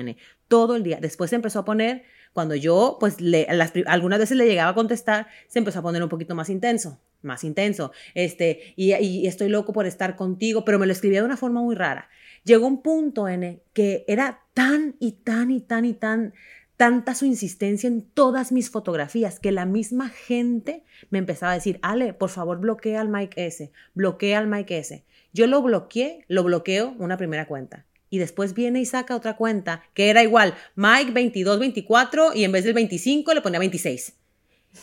todo 0.52 0.76
el 0.76 0.82
día. 0.82 0.98
Después 1.00 1.30
se 1.30 1.36
empezó 1.36 1.60
a 1.60 1.64
poner, 1.64 2.02
cuando 2.34 2.54
yo, 2.54 2.98
pues, 3.00 3.22
le, 3.22 3.46
algunas 3.86 4.18
veces 4.18 4.36
le 4.36 4.44
llegaba 4.44 4.72
a 4.72 4.74
contestar, 4.74 5.26
se 5.48 5.58
empezó 5.58 5.78
a 5.78 5.82
poner 5.82 6.02
un 6.02 6.10
poquito 6.10 6.34
más 6.34 6.50
intenso, 6.50 7.00
más 7.22 7.42
intenso. 7.42 7.90
Este, 8.14 8.74
y, 8.76 9.26
estoy 9.26 9.48
loco 9.48 9.72
por 9.72 9.86
estar 9.86 10.14
contigo, 10.14 10.62
pero 10.62 10.78
me 10.78 10.84
lo 10.84 10.92
escribía 10.92 11.20
de 11.20 11.24
una 11.24 11.38
forma 11.38 11.62
muy 11.62 11.74
rara. 11.74 12.10
Llegó 12.44 12.66
un 12.66 12.82
punto, 12.82 13.28
N, 13.28 13.62
que 13.72 14.04
era 14.06 14.42
tan 14.52 14.94
y 15.00 15.12
tan 15.12 15.50
y 15.50 15.60
tan 15.62 15.86
y 15.86 15.94
tan 15.94 16.34
tanta 16.76 17.14
su 17.14 17.24
insistencia 17.24 17.86
en 17.86 18.02
todas 18.02 18.52
mis 18.52 18.68
fotografías 18.68 19.40
que 19.40 19.52
la 19.52 19.64
misma 19.64 20.10
gente 20.10 20.84
me 21.08 21.18
empezaba 21.18 21.52
a 21.52 21.54
decir, 21.54 21.78
Ale, 21.80 22.12
por 22.12 22.28
favor 22.28 22.58
bloquea 22.60 23.00
al 23.00 23.08
Mike 23.08 23.46
S, 23.46 23.72
bloquea 23.94 24.38
al 24.38 24.48
Mike 24.48 24.76
S. 24.76 25.02
Yo 25.32 25.46
lo 25.46 25.62
bloqueé, 25.62 26.26
lo 26.28 26.44
bloqueo 26.44 26.94
una 26.98 27.16
primera 27.16 27.46
cuenta 27.46 27.86
y 28.12 28.18
después 28.18 28.52
viene 28.52 28.78
y 28.78 28.84
saca 28.84 29.16
otra 29.16 29.36
cuenta 29.36 29.84
que 29.94 30.10
era 30.10 30.22
igual, 30.22 30.54
Mike 30.76 31.12
2224 31.12 32.34
y 32.34 32.44
en 32.44 32.52
vez 32.52 32.62
del 32.64 32.74
25 32.74 33.32
le 33.32 33.40
ponía 33.40 33.58
26. 33.58 34.12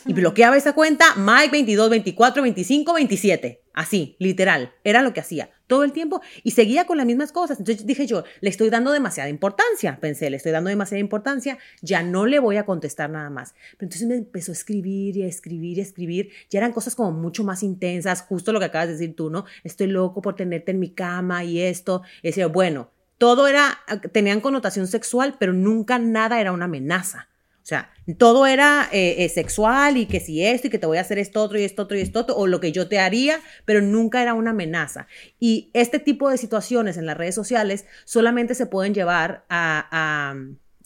Y 0.06 0.12
bloqueaba 0.12 0.56
esa 0.56 0.72
cuenta, 0.72 1.14
Mike 1.16 1.50
22, 1.52 1.90
24, 1.90 2.42
25, 2.42 2.92
27. 2.92 3.62
Así, 3.72 4.16
literal. 4.18 4.72
Era 4.82 5.02
lo 5.02 5.14
que 5.14 5.20
hacía 5.20 5.50
todo 5.68 5.84
el 5.84 5.92
tiempo 5.92 6.20
y 6.42 6.50
seguía 6.50 6.86
con 6.86 6.96
las 6.96 7.06
mismas 7.06 7.30
cosas. 7.30 7.60
Entonces 7.60 7.86
dije 7.86 8.04
yo, 8.04 8.24
le 8.40 8.50
estoy 8.50 8.68
dando 8.68 8.90
demasiada 8.90 9.30
importancia. 9.30 9.98
Pensé, 10.00 10.28
le 10.28 10.36
estoy 10.36 10.50
dando 10.50 10.70
demasiada 10.70 10.98
importancia, 10.98 11.56
ya 11.80 12.02
no 12.02 12.26
le 12.26 12.40
voy 12.40 12.56
a 12.56 12.66
contestar 12.66 13.10
nada 13.10 13.30
más. 13.30 13.54
Pero 13.78 13.86
entonces 13.86 14.08
me 14.08 14.16
empezó 14.16 14.50
a 14.50 14.54
escribir 14.54 15.16
y 15.16 15.22
a 15.22 15.28
escribir 15.28 15.78
y 15.78 15.80
a 15.80 15.84
escribir. 15.84 16.30
Ya 16.50 16.58
eran 16.58 16.72
cosas 16.72 16.96
como 16.96 17.12
mucho 17.12 17.44
más 17.44 17.62
intensas, 17.62 18.22
justo 18.22 18.52
lo 18.52 18.58
que 18.58 18.66
acabas 18.66 18.88
de 18.88 18.94
decir 18.94 19.14
tú, 19.14 19.30
¿no? 19.30 19.44
Estoy 19.62 19.86
loco 19.86 20.20
por 20.20 20.34
tenerte 20.34 20.72
en 20.72 20.80
mi 20.80 20.90
cama 20.90 21.44
y 21.44 21.60
esto. 21.60 22.02
Y 22.22 22.28
decía, 22.28 22.48
bueno, 22.48 22.90
todo 23.20 23.48
era, 23.48 23.80
tenían 24.12 24.40
connotación 24.40 24.86
sexual, 24.86 25.36
pero 25.38 25.52
nunca 25.52 25.98
nada 25.98 26.40
era 26.40 26.52
una 26.52 26.64
amenaza. 26.64 27.28
O 27.62 27.66
sea, 27.66 27.90
todo 28.16 28.46
era 28.46 28.88
eh, 28.92 29.16
eh, 29.18 29.28
sexual 29.28 29.98
y 29.98 30.06
que 30.06 30.20
si 30.20 30.42
esto 30.42 30.68
y 30.68 30.70
que 30.70 30.78
te 30.78 30.86
voy 30.86 30.96
a 30.96 31.02
hacer 31.02 31.18
esto 31.18 31.42
otro 31.42 31.58
y 31.58 31.64
esto 31.64 31.82
otro 31.82 31.98
y 31.98 32.00
esto 32.00 32.20
otro, 32.20 32.34
o 32.34 32.46
lo 32.46 32.60
que 32.60 32.72
yo 32.72 32.88
te 32.88 32.98
haría, 32.98 33.38
pero 33.66 33.82
nunca 33.82 34.22
era 34.22 34.32
una 34.32 34.52
amenaza. 34.52 35.06
Y 35.38 35.70
este 35.74 35.98
tipo 35.98 36.30
de 36.30 36.38
situaciones 36.38 36.96
en 36.96 37.04
las 37.04 37.18
redes 37.18 37.34
sociales 37.34 37.84
solamente 38.06 38.54
se 38.54 38.64
pueden 38.64 38.94
llevar 38.94 39.44
a, 39.50 39.86
a, 39.90 40.34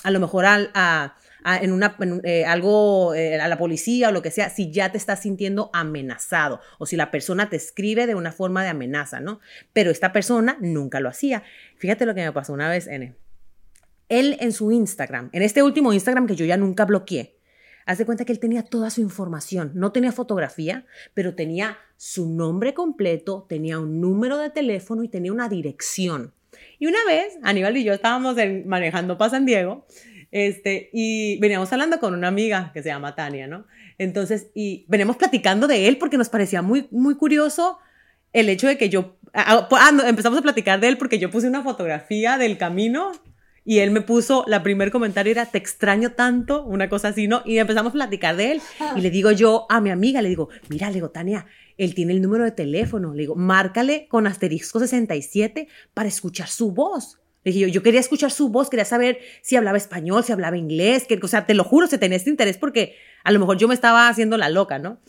a 0.02 0.10
lo 0.10 0.18
mejor 0.18 0.44
a, 0.44 1.14
en, 1.44 1.72
una, 1.72 1.96
eh, 2.24 2.44
algo 2.46 3.14
eh, 3.14 3.38
a 3.38 3.48
la 3.48 3.58
policía 3.58 4.08
o 4.08 4.12
lo 4.12 4.22
que 4.22 4.30
sea, 4.30 4.48
si 4.48 4.70
ya 4.70 4.90
te 4.90 4.98
estás 4.98 5.22
sintiendo 5.22 5.70
amenazado 5.72 6.60
o 6.78 6.86
si 6.86 6.96
la 6.96 7.10
persona 7.10 7.50
te 7.50 7.56
escribe 7.56 8.06
de 8.06 8.14
una 8.14 8.32
forma 8.32 8.62
de 8.62 8.70
amenaza, 8.70 9.20
¿no? 9.20 9.40
Pero 9.72 9.90
esta 9.90 10.12
persona 10.12 10.56
nunca 10.60 11.00
lo 11.00 11.08
hacía. 11.08 11.42
Fíjate 11.76 12.06
lo 12.06 12.14
que 12.14 12.24
me 12.24 12.32
pasó 12.32 12.52
una 12.52 12.68
vez, 12.68 12.86
N. 12.86 13.14
Él 14.08 14.36
en 14.40 14.52
su 14.52 14.72
Instagram, 14.72 15.30
en 15.32 15.42
este 15.42 15.62
último 15.62 15.92
Instagram 15.92 16.26
que 16.26 16.36
yo 16.36 16.46
ya 16.46 16.56
nunca 16.56 16.84
bloqueé, 16.84 17.36
hace 17.86 18.06
cuenta 18.06 18.24
que 18.24 18.32
él 18.32 18.40
tenía 18.40 18.62
toda 18.62 18.90
su 18.90 19.02
información. 19.02 19.72
No 19.74 19.92
tenía 19.92 20.12
fotografía, 20.12 20.86
pero 21.12 21.34
tenía 21.34 21.78
su 21.96 22.28
nombre 22.28 22.72
completo, 22.72 23.44
tenía 23.48 23.78
un 23.78 24.00
número 24.00 24.38
de 24.38 24.50
teléfono 24.50 25.04
y 25.04 25.08
tenía 25.08 25.32
una 25.32 25.48
dirección. 25.48 26.32
Y 26.78 26.86
una 26.86 26.98
vez, 27.06 27.36
Aníbal 27.42 27.76
y 27.76 27.84
yo 27.84 27.92
estábamos 27.92 28.36
manejando 28.64 29.18
para 29.18 29.30
San 29.30 29.44
Diego 29.44 29.86
este, 30.34 30.90
y 30.92 31.38
veníamos 31.38 31.72
hablando 31.72 32.00
con 32.00 32.12
una 32.12 32.26
amiga 32.26 32.72
que 32.74 32.82
se 32.82 32.88
llama 32.88 33.14
Tania, 33.14 33.46
¿no? 33.46 33.68
Entonces, 33.98 34.48
y 34.52 34.84
veníamos 34.88 35.16
platicando 35.16 35.68
de 35.68 35.86
él 35.86 35.96
porque 35.96 36.18
nos 36.18 36.28
parecía 36.28 36.60
muy, 36.60 36.88
muy 36.90 37.14
curioso 37.14 37.78
el 38.32 38.48
hecho 38.48 38.66
de 38.66 38.76
que 38.76 38.88
yo, 38.88 39.16
ah, 39.32 39.68
ah, 39.70 39.92
empezamos 40.08 40.40
a 40.40 40.42
platicar 40.42 40.80
de 40.80 40.88
él 40.88 40.98
porque 40.98 41.20
yo 41.20 41.30
puse 41.30 41.46
una 41.46 41.62
fotografía 41.62 42.36
del 42.36 42.58
camino 42.58 43.12
y 43.64 43.78
él 43.78 43.92
me 43.92 44.00
puso, 44.00 44.44
la 44.48 44.64
primer 44.64 44.90
comentario 44.90 45.30
era, 45.30 45.46
te 45.46 45.58
extraño 45.58 46.10
tanto, 46.10 46.64
una 46.64 46.88
cosa 46.88 47.08
así, 47.08 47.28
¿no? 47.28 47.42
Y 47.44 47.58
empezamos 47.58 47.90
a 47.90 47.94
platicar 47.94 48.34
de 48.34 48.52
él. 48.52 48.62
Y 48.96 49.02
le 49.02 49.10
digo 49.10 49.30
yo 49.30 49.66
a 49.68 49.80
mi 49.80 49.90
amiga, 49.90 50.20
le 50.20 50.30
digo, 50.30 50.48
mira, 50.68 50.88
le 50.88 50.94
digo, 50.94 51.10
Tania, 51.10 51.46
él 51.78 51.94
tiene 51.94 52.12
el 52.12 52.20
número 52.20 52.42
de 52.42 52.50
teléfono. 52.50 53.14
Le 53.14 53.20
digo, 53.20 53.36
márcale 53.36 54.08
con 54.08 54.26
asterisco 54.26 54.80
67 54.80 55.68
para 55.94 56.08
escuchar 56.08 56.48
su 56.48 56.72
voz. 56.72 57.20
Le 57.44 57.52
dije 57.52 57.66
yo, 57.66 57.68
yo 57.68 57.82
quería 57.82 58.00
escuchar 58.00 58.30
su 58.30 58.48
voz, 58.48 58.70
quería 58.70 58.84
saber 58.84 59.18
si 59.42 59.54
hablaba 59.56 59.76
español, 59.76 60.24
si 60.24 60.32
hablaba 60.32 60.56
inglés, 60.56 61.04
que, 61.06 61.20
o 61.22 61.28
sea, 61.28 61.46
te 61.46 61.54
lo 61.54 61.62
juro, 61.62 61.86
se 61.86 61.98
tenía 61.98 62.16
este 62.16 62.30
interés 62.30 62.56
porque 62.56 62.96
a 63.22 63.30
lo 63.32 63.38
mejor 63.38 63.58
yo 63.58 63.68
me 63.68 63.74
estaba 63.74 64.08
haciendo 64.08 64.36
la 64.36 64.48
loca, 64.48 64.78
¿no? 64.78 65.00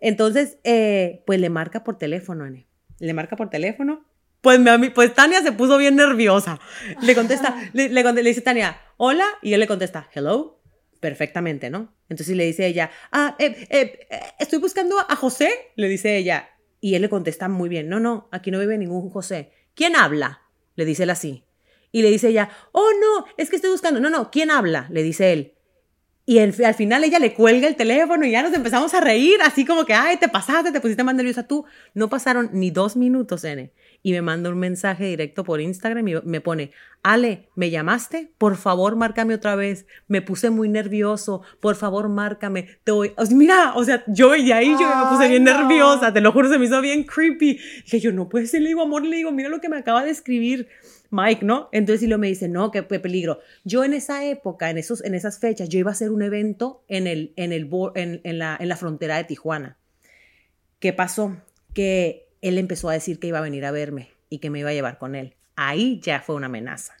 Entonces, 0.00 0.58
eh, 0.64 1.22
pues 1.26 1.40
le 1.40 1.50
marca 1.50 1.84
por 1.84 1.96
teléfono, 1.96 2.46
N. 2.46 2.66
Le 2.98 3.14
marca 3.14 3.36
por 3.36 3.48
teléfono. 3.48 4.04
Pues, 4.40 4.60
mi, 4.60 4.90
pues 4.90 5.14
Tania 5.14 5.40
se 5.40 5.52
puso 5.52 5.78
bien 5.78 5.96
nerviosa. 5.96 6.60
Le 7.00 7.14
contesta, 7.14 7.56
le, 7.72 7.88
le, 7.88 8.12
le 8.12 8.22
dice 8.22 8.42
Tania, 8.42 8.76
hola, 8.98 9.24
y 9.40 9.54
él 9.54 9.60
le 9.60 9.66
contesta, 9.66 10.10
hello, 10.12 10.60
perfectamente, 11.00 11.70
¿no? 11.70 11.94
Entonces 12.08 12.36
le 12.36 12.44
dice 12.44 12.66
ella, 12.66 12.90
ah, 13.12 13.36
eh, 13.38 13.66
eh, 13.70 14.06
estoy 14.38 14.58
buscando 14.58 14.96
a 14.98 15.16
José, 15.16 15.50
le 15.76 15.88
dice 15.88 16.16
ella, 16.16 16.50
y 16.80 16.94
él 16.94 17.02
le 17.02 17.08
contesta 17.08 17.48
muy 17.48 17.70
bien, 17.70 17.88
no, 17.88 18.00
no, 18.00 18.28
aquí 18.32 18.50
no 18.50 18.58
vive 18.58 18.76
ningún 18.76 19.08
José. 19.08 19.52
¿Quién 19.74 19.96
habla? 19.96 20.42
Le 20.76 20.84
dice 20.84 21.04
él 21.04 21.10
así. 21.10 21.44
Y 21.94 22.02
le 22.02 22.10
dice 22.10 22.30
ella, 22.30 22.48
oh, 22.72 22.90
no, 23.00 23.24
es 23.36 23.50
que 23.50 23.54
estoy 23.54 23.70
buscando, 23.70 24.00
no, 24.00 24.10
no, 24.10 24.28
¿quién 24.32 24.50
habla? 24.50 24.88
Le 24.90 25.04
dice 25.04 25.32
él. 25.32 25.52
Y 26.26 26.40
al 26.40 26.52
final 26.52 27.04
ella 27.04 27.20
le 27.20 27.34
cuelga 27.34 27.68
el 27.68 27.76
teléfono 27.76 28.26
y 28.26 28.32
ya 28.32 28.42
nos 28.42 28.52
empezamos 28.52 28.92
a 28.94 29.00
reír, 29.00 29.40
así 29.42 29.64
como 29.64 29.84
que, 29.84 29.94
ay, 29.94 30.16
te 30.16 30.28
pasaste, 30.28 30.72
te 30.72 30.80
pusiste 30.80 31.04
más 31.04 31.14
nerviosa 31.14 31.46
tú. 31.46 31.66
No 31.94 32.08
pasaron 32.08 32.50
ni 32.52 32.72
dos 32.72 32.96
minutos, 32.96 33.44
N. 33.44 33.72
Y 34.02 34.10
me 34.10 34.22
manda 34.22 34.50
un 34.50 34.58
mensaje 34.58 35.04
directo 35.04 35.44
por 35.44 35.60
Instagram 35.60 36.08
y 36.08 36.14
me 36.24 36.40
pone, 36.40 36.72
Ale, 37.04 37.48
¿me 37.54 37.70
llamaste? 37.70 38.32
Por 38.38 38.56
favor, 38.56 38.96
márcame 38.96 39.34
otra 39.34 39.54
vez. 39.54 39.86
Me 40.08 40.20
puse 40.20 40.50
muy 40.50 40.68
nervioso. 40.68 41.42
Por 41.60 41.76
favor, 41.76 42.08
márcame. 42.08 42.70
Te 42.82 42.90
voy. 42.90 43.12
mira, 43.30 43.74
o 43.76 43.84
sea, 43.84 44.02
yo 44.08 44.34
y 44.34 44.50
ahí 44.50 44.72
yo 44.72 44.88
me 44.88 45.10
puse 45.10 45.28
bien 45.28 45.44
nerviosa. 45.44 46.12
Te 46.12 46.20
lo 46.20 46.32
juro, 46.32 46.48
se 46.48 46.58
me 46.58 46.64
hizo 46.64 46.80
bien 46.80 47.04
creepy. 47.04 47.60
dije, 47.84 48.00
yo 48.00 48.10
no 48.10 48.28
puede 48.28 48.46
ser, 48.46 48.62
le 48.62 48.68
digo, 48.68 48.82
amor, 48.82 49.04
le 49.04 49.14
digo, 49.14 49.30
mira 49.30 49.48
lo 49.48 49.60
que 49.60 49.68
me 49.68 49.76
acaba 49.76 50.02
de 50.02 50.10
escribir. 50.10 50.68
Mike, 51.14 51.44
¿no? 51.44 51.68
Entonces 51.70 52.02
y 52.02 52.08
lo 52.08 52.18
me 52.18 52.26
dice, 52.26 52.48
no, 52.48 52.72
qué, 52.72 52.82
peligro. 52.82 53.38
Yo 53.62 53.84
en 53.84 53.94
esa 53.94 54.24
época, 54.24 54.68
en, 54.68 54.78
esos, 54.78 55.04
en 55.04 55.14
esas 55.14 55.38
fechas, 55.38 55.68
yo 55.68 55.78
iba 55.78 55.90
a 55.90 55.92
hacer 55.92 56.10
un 56.10 56.22
evento 56.22 56.82
en, 56.88 57.06
el, 57.06 57.32
en, 57.36 57.52
el, 57.52 57.70
en, 57.94 58.20
en, 58.24 58.38
la, 58.38 58.56
en 58.58 58.68
la 58.68 58.76
frontera 58.76 59.16
de 59.16 59.24
Tijuana. 59.24 59.78
¿Qué 60.80 60.92
pasó? 60.92 61.36
Que 61.72 62.26
él 62.42 62.58
empezó 62.58 62.88
a 62.88 62.94
decir 62.94 63.20
que 63.20 63.28
iba 63.28 63.38
a 63.38 63.42
venir 63.42 63.64
a 63.64 63.70
verme 63.70 64.10
y 64.28 64.38
que 64.38 64.50
me 64.50 64.58
iba 64.58 64.70
a 64.70 64.74
llevar 64.74 64.98
con 64.98 65.14
él. 65.14 65.34
Ahí 65.54 66.00
ya 66.02 66.20
fue 66.20 66.34
una 66.34 66.46
amenaza. 66.46 66.94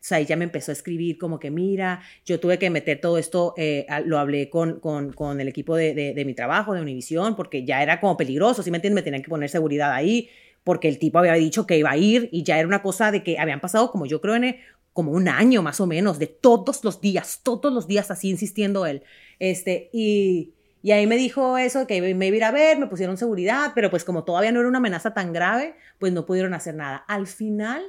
Sea, 0.00 0.18
ahí 0.18 0.26
ya 0.26 0.36
me 0.36 0.44
empezó 0.44 0.70
a 0.70 0.74
escribir 0.74 1.18
como 1.18 1.40
que, 1.40 1.50
mira, 1.50 2.00
yo 2.24 2.38
tuve 2.38 2.60
que 2.60 2.70
meter 2.70 3.00
todo 3.00 3.18
esto, 3.18 3.54
eh, 3.56 3.84
lo 4.04 4.18
hablé 4.18 4.48
con, 4.48 4.78
con, 4.78 5.12
con 5.12 5.40
el 5.40 5.48
equipo 5.48 5.74
de, 5.74 5.92
de, 5.92 6.24
mi 6.24 6.34
trabajo, 6.34 6.72
de 6.72 6.80
Univision, 6.80 7.34
porque 7.34 7.64
ya 7.64 7.82
era 7.82 7.98
como 7.98 8.16
peligroso, 8.16 8.62
¿sí 8.62 8.70
me 8.70 8.76
entiendes? 8.76 8.94
Me 8.94 9.02
tenían 9.02 9.22
que 9.22 9.28
poner 9.28 9.50
seguridad 9.50 9.92
ahí 9.92 10.30
porque 10.68 10.86
el 10.88 10.98
tipo 10.98 11.18
había 11.18 11.32
dicho 11.32 11.66
que 11.66 11.78
iba 11.78 11.92
a 11.92 11.96
ir 11.96 12.28
y 12.30 12.42
ya 12.42 12.58
era 12.58 12.68
una 12.68 12.82
cosa 12.82 13.10
de 13.10 13.22
que 13.22 13.38
habían 13.38 13.58
pasado, 13.58 13.90
como 13.90 14.04
yo 14.04 14.20
creo, 14.20 14.34
en 14.34 14.56
como 14.92 15.12
un 15.12 15.26
año 15.26 15.62
más 15.62 15.80
o 15.80 15.86
menos, 15.86 16.18
de 16.18 16.26
todos 16.26 16.84
los 16.84 17.00
días, 17.00 17.40
todos 17.42 17.72
los 17.72 17.86
días 17.86 18.10
así 18.10 18.28
insistiendo 18.28 18.84
él. 18.84 19.02
Este, 19.38 19.88
y, 19.94 20.52
y 20.82 20.90
ahí 20.90 21.06
me 21.06 21.16
dijo 21.16 21.56
eso, 21.56 21.86
que 21.86 22.02
me 22.14 22.26
iba 22.26 22.34
a 22.34 22.36
ir 22.36 22.44
a 22.44 22.50
ver, 22.50 22.78
me 22.78 22.86
pusieron 22.86 23.16
seguridad, 23.16 23.72
pero 23.74 23.88
pues 23.88 24.04
como 24.04 24.24
todavía 24.24 24.52
no 24.52 24.60
era 24.60 24.68
una 24.68 24.76
amenaza 24.76 25.14
tan 25.14 25.32
grave, 25.32 25.74
pues 25.98 26.12
no 26.12 26.26
pudieron 26.26 26.52
hacer 26.52 26.74
nada. 26.74 26.98
Al 27.08 27.26
final, 27.26 27.82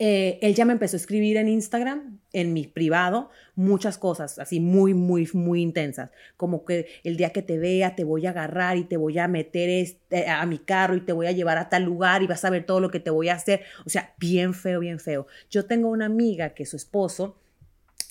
eh, 0.00 0.38
él 0.42 0.54
ya 0.54 0.64
me 0.64 0.72
empezó 0.72 0.96
a 0.96 1.00
escribir 1.00 1.36
en 1.38 1.48
Instagram, 1.48 2.20
en 2.32 2.52
mi 2.52 2.68
privado, 2.68 3.30
muchas 3.56 3.98
cosas 3.98 4.38
así 4.38 4.60
muy, 4.60 4.94
muy, 4.94 5.28
muy 5.32 5.60
intensas. 5.60 6.10
Como 6.36 6.64
que 6.64 6.86
el 7.02 7.16
día 7.16 7.30
que 7.30 7.42
te 7.42 7.58
vea 7.58 7.96
te 7.96 8.04
voy 8.04 8.26
a 8.26 8.30
agarrar 8.30 8.76
y 8.76 8.84
te 8.84 8.96
voy 8.96 9.18
a 9.18 9.26
meter 9.26 9.68
este, 9.68 10.28
a 10.28 10.46
mi 10.46 10.58
carro 10.58 10.94
y 10.94 11.00
te 11.00 11.12
voy 11.12 11.26
a 11.26 11.32
llevar 11.32 11.58
a 11.58 11.68
tal 11.68 11.82
lugar 11.82 12.22
y 12.22 12.28
vas 12.28 12.44
a 12.44 12.50
ver 12.50 12.64
todo 12.64 12.78
lo 12.78 12.90
que 12.90 13.00
te 13.00 13.10
voy 13.10 13.28
a 13.28 13.34
hacer. 13.34 13.62
O 13.86 13.90
sea, 13.90 14.14
bien 14.18 14.54
feo, 14.54 14.78
bien 14.78 15.00
feo. 15.00 15.26
Yo 15.50 15.66
tengo 15.66 15.88
una 15.88 16.06
amiga 16.06 16.50
que 16.50 16.64
su 16.64 16.76
esposo 16.76 17.40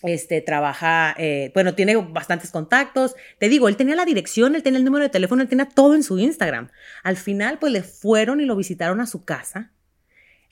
este, 0.03 0.41
trabaja, 0.41 1.15
eh, 1.17 1.51
bueno, 1.53 1.73
tiene 1.73 1.95
bastantes 1.95 2.51
contactos. 2.51 3.15
Te 3.39 3.47
digo, 3.47 3.69
él 3.69 3.77
tenía 3.77 3.95
la 3.95 4.03
dirección, 4.03 4.55
él 4.55 4.63
tenía 4.63 4.79
el 4.79 4.85
número 4.85 5.03
de 5.03 5.09
teléfono, 5.09 5.41
él 5.41 5.47
tenía 5.47 5.69
todo 5.69 5.95
en 5.95 6.03
su 6.03 6.19
Instagram. 6.19 6.69
Al 7.03 7.15
final, 7.15 7.59
pues 7.59 7.71
le 7.71 7.81
fueron 7.81 8.41
y 8.41 8.45
lo 8.45 8.57
visitaron 8.57 8.99
a 8.99 9.07
su 9.07 9.23
casa 9.23 9.71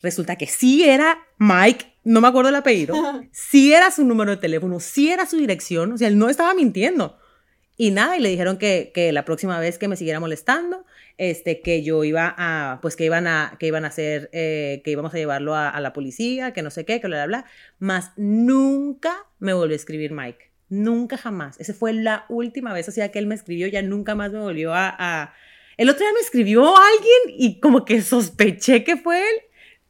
Resulta 0.01 0.35
que 0.35 0.47
sí 0.47 0.83
era 0.83 1.17
Mike, 1.37 1.85
no 2.03 2.21
me 2.21 2.27
acuerdo 2.27 2.49
el 2.49 2.55
apellido, 2.55 2.95
sí 3.31 3.73
era 3.73 3.91
su 3.91 4.05
número 4.05 4.31
de 4.31 4.37
teléfono, 4.37 4.79
sí 4.79 5.09
era 5.09 5.25
su 5.25 5.37
dirección, 5.37 5.93
o 5.93 5.97
sea, 5.97 6.07
él 6.07 6.17
no 6.17 6.29
estaba 6.29 6.53
mintiendo. 6.53 7.17
Y 7.77 7.91
nada, 7.91 8.15
y 8.17 8.21
le 8.21 8.29
dijeron 8.29 8.57
que, 8.57 8.91
que 8.93 9.11
la 9.11 9.25
próxima 9.25 9.59
vez 9.59 9.77
que 9.77 9.89
me 9.89 9.97
siguiera 9.97 10.21
molestando, 10.21 10.85
este, 11.17 11.61
que 11.61 11.83
yo 11.83 12.03
iba 12.03 12.33
a, 12.37 12.79
pues 12.81 12.95
que 12.95 13.05
iban 13.05 13.27
a, 13.27 13.57
que 13.59 13.67
iban 13.67 13.83
a 13.85 13.89
hacer, 13.89 14.29
eh, 14.31 14.81
que 14.83 14.91
íbamos 14.91 15.13
a 15.13 15.17
llevarlo 15.17 15.55
a, 15.55 15.77
la 15.79 15.91
policía, 15.91 16.53
que 16.53 16.61
no 16.61 16.69
sé 16.69 16.85
qué, 16.85 17.01
que 17.01 17.07
bla, 17.07 17.25
bla, 17.25 17.39
bla. 17.39 17.45
Más 17.79 18.11
nunca 18.15 19.25
me 19.39 19.53
volvió 19.53 19.73
a 19.73 19.75
escribir 19.75 20.11
Mike. 20.11 20.51
Nunca 20.69 21.17
jamás. 21.17 21.59
Esa 21.59 21.73
fue 21.73 21.93
la 21.93 22.25
última 22.29 22.73
vez, 22.73 22.87
o 22.87 22.91
sea, 22.91 23.11
que 23.11 23.19
él 23.19 23.27
me 23.27 23.35
escribió, 23.35 23.67
ya 23.67 23.81
nunca 23.81 24.15
más 24.15 24.31
me 24.31 24.39
volvió 24.39 24.73
a, 24.73 24.95
a... 24.97 25.33
El 25.77 25.89
otro 25.89 25.99
día 25.99 26.13
me 26.13 26.21
escribió 26.21 26.65
alguien 26.77 27.37
y 27.37 27.59
como 27.59 27.83
que 27.83 28.01
sospeché 28.01 28.85
que 28.85 28.95
fue 28.95 29.19
él 29.19 29.35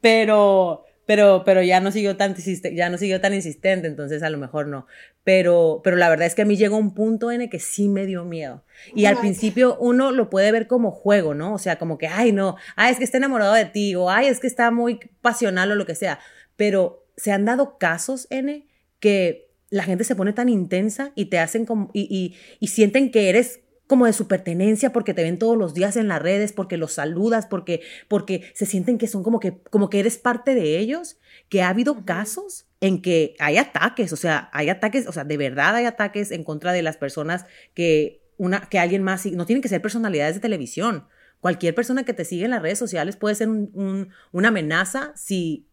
pero, 0.06 0.84
pero, 1.04 1.42
pero 1.44 1.62
ya 1.62 1.80
no 1.80 1.90
siguió 1.90 2.16
tan 2.16 2.36
ya 2.36 2.88
no 2.90 2.96
siguió 2.96 3.20
tan 3.20 3.34
insistente, 3.34 3.88
entonces 3.88 4.22
a 4.22 4.30
lo 4.30 4.38
mejor 4.38 4.68
no. 4.68 4.86
Pero, 5.24 5.80
pero 5.82 5.96
la 5.96 6.08
verdad 6.08 6.28
es 6.28 6.36
que 6.36 6.42
a 6.42 6.44
mí 6.44 6.56
llegó 6.56 6.76
un 6.76 6.94
punto 6.94 7.32
en 7.32 7.40
el 7.40 7.50
que 7.50 7.58
sí 7.58 7.88
me 7.88 8.06
dio 8.06 8.24
miedo. 8.24 8.62
Y 8.94 9.06
al 9.06 9.18
principio 9.18 9.76
uno 9.80 10.12
lo 10.12 10.30
puede 10.30 10.52
ver 10.52 10.68
como 10.68 10.92
juego, 10.92 11.34
¿no? 11.34 11.54
O 11.54 11.58
sea, 11.58 11.76
como 11.76 11.98
que, 11.98 12.06
ay, 12.06 12.30
no, 12.30 12.54
ay, 12.76 12.92
es 12.92 12.98
que 12.98 13.04
está 13.04 13.18
enamorado 13.18 13.52
de 13.54 13.64
ti, 13.64 13.96
o 13.96 14.08
ay, 14.08 14.28
es 14.28 14.38
que 14.38 14.46
está 14.46 14.70
muy 14.70 15.00
pasional 15.22 15.72
o 15.72 15.74
lo 15.74 15.86
que 15.86 15.96
sea. 15.96 16.20
Pero 16.54 17.04
se 17.16 17.32
han 17.32 17.44
dado 17.44 17.78
casos, 17.78 18.28
N, 18.30 18.64
que 19.00 19.50
la 19.70 19.82
gente 19.82 20.04
se 20.04 20.14
pone 20.14 20.32
tan 20.32 20.48
intensa 20.48 21.10
y 21.16 21.24
te 21.24 21.40
hacen 21.40 21.66
como, 21.66 21.90
y, 21.94 22.02
y, 22.02 22.36
y 22.60 22.68
sienten 22.68 23.10
que 23.10 23.28
eres 23.28 23.58
como 23.86 24.06
de 24.06 24.12
su 24.12 24.26
pertenencia 24.26 24.92
porque 24.92 25.14
te 25.14 25.22
ven 25.22 25.38
todos 25.38 25.56
los 25.56 25.74
días 25.74 25.96
en 25.96 26.08
las 26.08 26.20
redes, 26.20 26.52
porque 26.52 26.76
los 26.76 26.92
saludas, 26.92 27.46
porque, 27.46 27.82
porque 28.08 28.50
se 28.54 28.66
sienten 28.66 28.98
que 28.98 29.06
son 29.06 29.22
como 29.22 29.40
que, 29.40 29.58
como 29.70 29.90
que 29.90 30.00
eres 30.00 30.18
parte 30.18 30.54
de 30.54 30.78
ellos, 30.78 31.18
que 31.48 31.62
ha 31.62 31.68
habido 31.68 32.04
casos 32.04 32.66
en 32.80 33.00
que 33.00 33.34
hay 33.38 33.58
ataques, 33.58 34.12
o 34.12 34.16
sea, 34.16 34.50
hay 34.52 34.68
ataques, 34.68 35.06
o 35.06 35.12
sea, 35.12 35.24
de 35.24 35.36
verdad 35.36 35.76
hay 35.76 35.84
ataques 35.84 36.30
en 36.30 36.44
contra 36.44 36.72
de 36.72 36.82
las 36.82 36.96
personas 36.96 37.46
que, 37.74 38.22
una, 38.36 38.68
que 38.68 38.78
alguien 38.78 39.02
más, 39.02 39.24
no 39.26 39.46
tienen 39.46 39.62
que 39.62 39.68
ser 39.68 39.80
personalidades 39.80 40.34
de 40.34 40.40
televisión. 40.40 41.06
Cualquier 41.40 41.74
persona 41.74 42.04
que 42.04 42.12
te 42.14 42.24
sigue 42.24 42.44
en 42.44 42.50
las 42.50 42.62
redes 42.62 42.78
sociales 42.78 43.16
puede 43.16 43.34
ser 43.34 43.48
un, 43.48 44.08
una 44.32 44.48
amenaza 44.48 45.12
si 45.14 45.68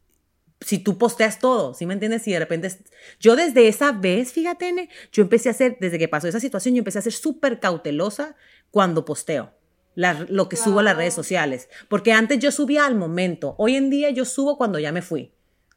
si 0.63 0.79
tú 0.79 0.98
posteas 0.98 1.39
todo, 1.39 1.74
¿sí 1.74 1.86
me 1.86 1.93
entiendes? 1.93 2.24
Si 2.24 2.32
de 2.32 2.39
repente, 2.39 2.72
yo 3.20 3.36
desde 3.36 3.67
esa 3.67 3.91
vez, 3.91 4.32
fíjate, 4.32 4.89
yo 5.12 5.24
empecé 5.24 5.50
a 5.50 5.51
hacer, 5.51 5.77
desde 5.79 6.00
que 6.00 6.08
pasó 6.08 6.27
esa 6.27 6.39
situación, 6.39 6.75
yo 6.75 6.79
empecé 6.79 7.00
a 7.00 7.03
ser 7.03 7.13
súper 7.13 7.60
cautelosa 7.60 8.36
cuando 8.72 9.05
posteo. 9.05 9.51
lo 9.96 10.50
que 10.50 10.55
subo 10.55 10.79
a 10.79 10.84
las 10.84 10.98
redes 10.98 11.13
sociales. 11.13 11.70
Porque 11.88 12.13
antes 12.13 12.39
yo 12.39 12.51
subía 12.51 12.86
al 12.86 12.96
momento. 12.96 13.55
Hoy 13.58 13.75
en 13.75 13.89
día 13.89 14.10
yo 14.10 14.25
subo 14.25 14.58
cuando 14.58 14.79
ya 14.79 14.91
me 14.91 15.01
fui. 15.01 15.32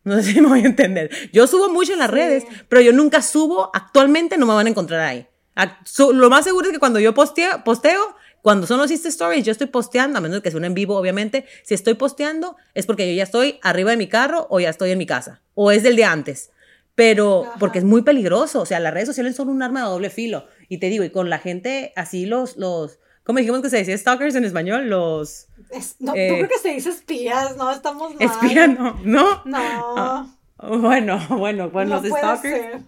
No 0.04 0.22
sé 0.22 0.22
si 0.32 0.40
me 0.40 0.48
voy 0.48 0.60
a 0.60 0.66
entender. 0.66 1.10
Yo 1.32 1.46
subo 1.46 1.68
mucho 1.68 1.92
en 1.92 1.98
las 1.98 2.10
redes, 2.10 2.44
pero 2.68 2.80
yo 2.80 2.92
nunca 2.92 3.20
subo. 3.20 3.70
Actualmente 3.74 4.38
no 4.38 4.46
me 4.46 4.54
van 4.54 4.66
a 4.66 4.70
encontrar 4.70 5.00
ahí. 5.00 5.26
Lo 6.14 6.30
más 6.30 6.44
seguro 6.44 6.66
es 6.66 6.72
que 6.72 6.78
cuando 6.78 7.00
yo 7.00 7.14
posteo, 7.14 7.64
posteo 7.64 8.14
cuando 8.46 8.68
son 8.68 8.78
los 8.78 8.92
Insta 8.92 9.08
Stories, 9.08 9.44
yo 9.44 9.50
estoy 9.50 9.66
posteando, 9.66 10.18
a 10.18 10.20
menos 10.20 10.40
que 10.40 10.52
sea 10.52 10.58
un 10.58 10.64
en 10.64 10.72
vivo, 10.72 10.96
obviamente. 10.96 11.46
Si 11.64 11.74
estoy 11.74 11.94
posteando, 11.94 12.54
es 12.74 12.86
porque 12.86 13.08
yo 13.08 13.16
ya 13.16 13.24
estoy 13.24 13.58
arriba 13.60 13.90
de 13.90 13.96
mi 13.96 14.06
carro 14.06 14.46
o 14.50 14.60
ya 14.60 14.70
estoy 14.70 14.92
en 14.92 14.98
mi 14.98 15.04
casa. 15.04 15.42
O 15.54 15.72
es 15.72 15.82
del 15.82 15.96
de 15.96 16.04
antes. 16.04 16.52
Pero, 16.94 17.50
porque 17.58 17.80
es 17.80 17.84
muy 17.84 18.02
peligroso. 18.02 18.60
O 18.60 18.64
sea, 18.64 18.78
las 18.78 18.94
redes 18.94 19.08
sociales 19.08 19.34
son 19.34 19.48
un 19.48 19.64
arma 19.64 19.80
de 19.80 19.86
doble 19.86 20.10
filo. 20.10 20.46
Y 20.68 20.78
te 20.78 20.88
digo, 20.90 21.02
y 21.02 21.10
con 21.10 21.28
la 21.28 21.40
gente 21.40 21.92
así, 21.96 22.24
los, 22.24 22.56
los, 22.56 23.00
¿cómo 23.24 23.40
dijimos 23.40 23.62
que 23.62 23.68
se 23.68 23.78
decía 23.78 23.98
stalkers 23.98 24.36
en 24.36 24.44
español? 24.44 24.88
Los. 24.88 25.48
no, 25.98 26.14
eh, 26.14 26.28
creo 26.36 26.48
que 26.48 26.58
se 26.62 26.68
dice 26.68 26.90
espías, 26.90 27.56
no, 27.56 27.72
estamos 27.72 28.14
mal. 28.14 28.22
Espía, 28.22 28.68
no, 28.68 28.96
no. 29.02 29.42
No. 29.44 29.58
Ah, 29.58 30.26
bueno, 30.58 31.18
bueno, 31.30 31.68
bueno, 31.70 32.00
los 32.00 32.06
stalkers 32.06 32.84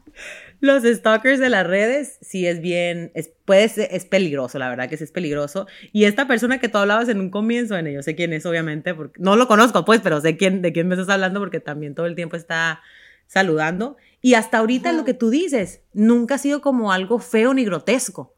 los 0.60 0.82
stalkers 0.82 1.38
de 1.38 1.50
las 1.50 1.66
redes 1.66 2.18
sí 2.20 2.46
es 2.46 2.60
bien, 2.60 3.12
es, 3.14 3.30
puede 3.44 3.64
es 3.64 4.04
peligroso, 4.04 4.58
la 4.58 4.68
verdad 4.68 4.88
que 4.88 4.96
sí 4.96 5.04
es 5.04 5.12
peligroso. 5.12 5.66
Y 5.92 6.04
esta 6.04 6.26
persona 6.26 6.58
que 6.58 6.68
tú 6.68 6.78
hablabas 6.78 7.08
en 7.08 7.20
un 7.20 7.30
comienzo, 7.30 7.76
en 7.76 7.86
yo 7.86 8.02
sé 8.02 8.14
quién 8.16 8.32
es, 8.32 8.44
obviamente, 8.46 8.94
porque 8.94 9.20
no 9.20 9.36
lo 9.36 9.46
conozco, 9.46 9.84
pues, 9.84 10.00
pero 10.00 10.20
sé 10.20 10.36
quién, 10.36 10.62
de 10.62 10.72
quién 10.72 10.88
me 10.88 10.94
estás 10.94 11.08
hablando 11.08 11.40
porque 11.40 11.60
también 11.60 11.94
todo 11.94 12.06
el 12.06 12.16
tiempo 12.16 12.36
está 12.36 12.80
saludando. 13.26 13.96
Y 14.20 14.34
hasta 14.34 14.58
ahorita 14.58 14.92
lo 14.92 15.04
que 15.04 15.14
tú 15.14 15.30
dices, 15.30 15.82
nunca 15.92 16.34
ha 16.36 16.38
sido 16.38 16.60
como 16.60 16.92
algo 16.92 17.20
feo 17.20 17.54
ni 17.54 17.64
grotesco. 17.64 18.34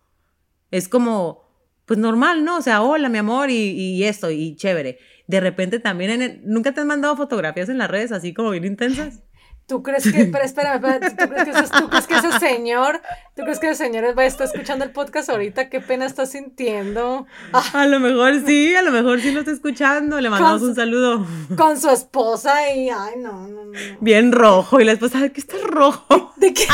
Es 0.70 0.88
como, 0.88 1.48
pues 1.86 1.98
normal, 1.98 2.44
¿no? 2.44 2.58
O 2.58 2.62
sea, 2.62 2.82
hola, 2.82 3.08
mi 3.08 3.18
amor, 3.18 3.50
y, 3.50 3.70
y 3.70 4.04
esto, 4.04 4.30
y 4.30 4.56
chévere. 4.56 4.98
De 5.26 5.40
repente 5.40 5.78
también, 5.78 6.22
en 6.22 6.42
¿nunca 6.44 6.72
te 6.72 6.82
han 6.82 6.86
mandado 6.86 7.16
fotografías 7.16 7.68
en 7.68 7.78
las 7.78 7.90
redes 7.90 8.12
así 8.12 8.34
como 8.34 8.50
bien 8.50 8.64
intensas? 8.64 9.22
¿Tú 9.70 9.84
crees 9.84 10.02
que, 10.02 10.24
pero 10.24 10.44
espérame, 10.44 10.98
¿tú 10.98 11.28
crees 11.28 11.44
que, 11.44 11.50
ese, 11.50 11.68
¿tú 11.78 11.88
crees 11.88 12.08
que 12.08 12.14
ese 12.14 12.40
señor, 12.40 13.00
tú 13.36 13.44
crees 13.44 13.60
que 13.60 13.70
ese 13.70 13.84
señor 13.84 14.02
estar 14.20 14.48
escuchando 14.48 14.84
el 14.84 14.90
podcast 14.90 15.30
ahorita? 15.30 15.68
¿Qué 15.70 15.78
pena 15.80 16.06
está 16.06 16.26
sintiendo? 16.26 17.24
A 17.72 17.86
lo 17.86 18.00
mejor 18.00 18.44
sí, 18.44 18.74
a 18.74 18.82
lo 18.82 18.90
mejor 18.90 19.20
sí 19.20 19.30
lo 19.30 19.38
está 19.38 19.52
escuchando, 19.52 20.20
le 20.20 20.28
mandamos 20.28 20.62
un 20.62 20.74
saludo. 20.74 21.24
Con 21.56 21.80
su 21.80 21.88
esposa 21.88 22.68
y, 22.74 22.90
ay, 22.90 23.14
no, 23.18 23.46
no, 23.46 23.66
no. 23.66 23.72
Bien 24.00 24.32
rojo, 24.32 24.80
y 24.80 24.84
la 24.84 24.90
esposa, 24.90 25.20
¿de 25.20 25.30
qué 25.30 25.40
está 25.40 25.54
rojo? 25.62 26.32
¿De 26.34 26.52
qué? 26.52 26.66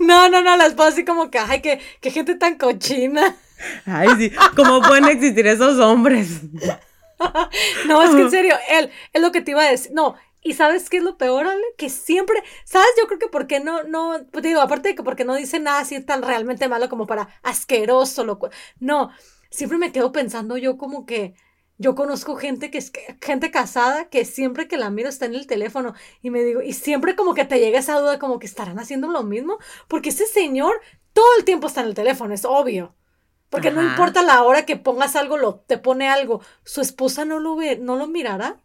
No, 0.00 0.28
no, 0.28 0.42
no, 0.42 0.56
la 0.56 0.66
esposa 0.66 0.88
así 0.88 1.04
como 1.04 1.30
que, 1.30 1.38
ay, 1.38 1.62
qué, 1.62 1.80
qué 2.00 2.10
gente 2.10 2.34
tan 2.34 2.58
cochina. 2.58 3.36
Ay, 3.86 4.08
sí, 4.18 4.32
¿cómo 4.56 4.82
pueden 4.82 5.04
existir 5.04 5.46
esos 5.46 5.78
hombres? 5.78 6.40
no, 7.86 8.02
es 8.02 8.10
que 8.10 8.22
en 8.22 8.30
serio, 8.30 8.54
él, 8.70 8.90
es 9.12 9.22
lo 9.22 9.32
que 9.32 9.40
te 9.40 9.52
iba 9.52 9.62
a 9.62 9.70
decir. 9.70 9.92
No, 9.92 10.16
y 10.42 10.54
¿sabes 10.54 10.88
qué 10.90 10.98
es 10.98 11.02
lo 11.02 11.18
peor, 11.18 11.46
Ale? 11.46 11.64
Que 11.76 11.90
siempre, 11.90 12.42
¿sabes? 12.64 12.88
Yo 12.98 13.06
creo 13.06 13.18
que 13.18 13.28
porque 13.28 13.60
no, 13.60 13.82
no, 13.82 14.16
pues 14.30 14.44
digo, 14.44 14.60
aparte 14.60 14.90
de 14.90 14.94
que 14.94 15.02
porque 15.02 15.24
no 15.24 15.34
dice 15.34 15.58
nada 15.60 15.80
así 15.80 16.00
tan 16.00 16.22
realmente 16.22 16.68
malo 16.68 16.88
como 16.88 17.06
para 17.06 17.28
asqueroso, 17.42 18.24
lo 18.24 18.38
no, 18.78 19.10
siempre 19.50 19.78
me 19.78 19.92
quedo 19.92 20.12
pensando 20.12 20.56
yo 20.56 20.76
como 20.76 21.06
que 21.06 21.34
yo 21.78 21.94
conozco 21.94 22.36
gente 22.36 22.70
que 22.70 22.78
es 22.78 22.92
gente 23.20 23.50
casada 23.50 24.08
que 24.08 24.24
siempre 24.24 24.66
que 24.68 24.78
la 24.78 24.90
miro 24.90 25.08
está 25.08 25.26
en 25.26 25.34
el 25.34 25.46
teléfono 25.46 25.94
y 26.22 26.30
me 26.30 26.42
digo, 26.42 26.62
y 26.62 26.72
siempre 26.72 27.16
como 27.16 27.34
que 27.34 27.44
te 27.44 27.58
llega 27.58 27.78
esa 27.78 27.98
duda 28.00 28.18
como 28.18 28.38
que 28.38 28.46
estarán 28.46 28.78
haciendo 28.78 29.08
lo 29.08 29.22
mismo, 29.22 29.58
porque 29.88 30.08
ese 30.08 30.26
señor 30.26 30.80
todo 31.12 31.26
el 31.38 31.44
tiempo 31.44 31.66
está 31.66 31.80
en 31.80 31.88
el 31.88 31.94
teléfono, 31.94 32.34
es 32.34 32.44
obvio. 32.44 32.94
Porque 33.48 33.70
no 33.70 33.82
importa 33.82 34.22
la 34.22 34.42
hora 34.42 34.66
que 34.66 34.76
pongas 34.76 35.14
algo, 35.16 35.36
lo, 35.36 35.60
te 35.60 35.78
pone 35.78 36.08
algo, 36.08 36.40
su 36.64 36.80
esposa 36.80 37.24
no 37.24 37.38
lo 37.38 37.56
ve, 37.56 37.78
no 37.78 37.96
lo 37.96 38.06
mirará. 38.08 38.60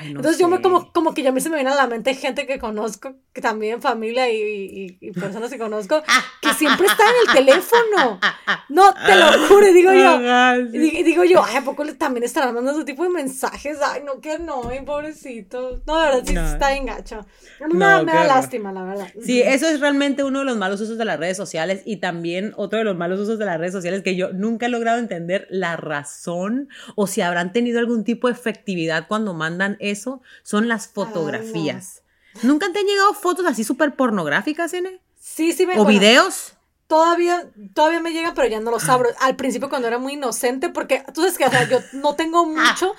Entonces 0.00 0.38
yo 0.38 0.48
me 0.48 0.60
como, 0.60 0.92
como 0.92 1.14
que 1.14 1.22
ya 1.22 1.32
me 1.32 1.40
se 1.40 1.48
me 1.48 1.56
viene 1.56 1.70
a 1.70 1.74
la 1.74 1.86
mente 1.86 2.14
gente 2.14 2.46
que 2.46 2.58
conozco, 2.58 3.14
que 3.32 3.40
también 3.40 3.80
familia 3.80 4.30
y, 4.30 4.98
y, 5.00 5.10
personas 5.12 5.50
que 5.50 5.58
conozco, 5.58 6.02
que 6.42 6.52
siempre 6.54 6.86
están 6.86 7.06
en 7.08 7.28
el 7.28 7.46
teléfono. 7.46 8.20
No, 8.68 8.92
te 8.92 9.16
lo 9.16 9.46
juro, 9.48 9.72
digo 9.72 9.92
yo. 9.92 10.20
Y 10.96 11.02
digo 11.02 11.24
yo, 11.24 11.42
ay, 11.44 11.56
¿a 11.56 11.62
poco 11.62 11.84
también 11.94 12.24
estarán 12.24 12.54
mandando 12.54 12.80
ese 12.80 12.84
tipo 12.84 13.04
de 13.04 13.10
mensajes? 13.10 13.78
Ay, 13.82 14.02
no, 14.04 14.20
que 14.20 14.38
no, 14.38 14.68
ay, 14.68 14.80
pobrecito. 14.84 15.82
No, 15.86 16.00
de 16.00 16.06
verdad, 16.06 16.22
sí 16.26 16.36
está 16.36 16.74
en 16.74 16.86
gacho. 16.86 17.26
No, 17.60 18.04
me 18.04 18.12
da 18.12 18.24
lástima, 18.24 18.72
la 18.72 18.82
verdad. 18.82 19.08
Sí, 19.22 19.40
eso 19.40 19.66
es 19.66 19.80
realmente 19.80 20.24
uno 20.24 20.40
de 20.40 20.44
los 20.44 20.56
malos 20.56 20.80
usos 20.80 20.98
de 20.98 21.04
las 21.04 21.18
redes 21.18 21.36
sociales 21.36 21.82
y 21.84 21.98
también 21.98 22.52
otro 22.56 22.78
de 22.78 22.84
los 22.84 22.96
malos 22.96 23.20
usos 23.20 23.38
de 23.38 23.46
las 23.46 23.58
redes 23.58 23.72
sociales 23.72 24.02
que 24.02 24.16
yo 24.16 24.32
nunca 24.32 24.66
he 24.66 24.68
logrado 24.68 24.98
entender 24.98 25.46
la 25.50 25.76
razón 25.76 26.68
o 26.96 27.06
si 27.06 27.20
habrán 27.20 27.52
tenido 27.52 27.78
algún 27.78 28.04
tipo 28.04 28.28
de 28.28 28.34
efectividad 28.34 29.06
cuando 29.08 29.32
mandan 29.34 29.75
eso 29.80 30.20
son 30.42 30.68
las 30.68 30.88
fotografías. 30.88 32.02
¿Nunca 32.42 32.70
te 32.72 32.80
han 32.80 32.86
llegado 32.86 33.14
fotos 33.14 33.46
así 33.46 33.64
súper 33.64 33.94
pornográficas, 33.94 34.72
N? 34.74 35.00
Sí, 35.18 35.52
sí 35.52 35.66
me 35.66 35.78
¿O 35.78 35.84
videos? 35.84 36.54
Todavía, 36.86 37.50
todavía 37.74 38.00
me 38.00 38.12
llegan, 38.12 38.34
pero 38.34 38.46
ya 38.46 38.60
no 38.60 38.70
los 38.70 38.88
abro. 38.88 39.08
Al 39.20 39.34
principio 39.36 39.68
cuando 39.68 39.88
era 39.88 39.98
muy 39.98 40.12
inocente, 40.12 40.68
porque 40.68 41.04
tú 41.12 41.22
sabes 41.22 41.36
que 41.36 41.44
yo 41.70 41.80
no 41.94 42.14
tengo 42.14 42.46
mucho, 42.46 42.94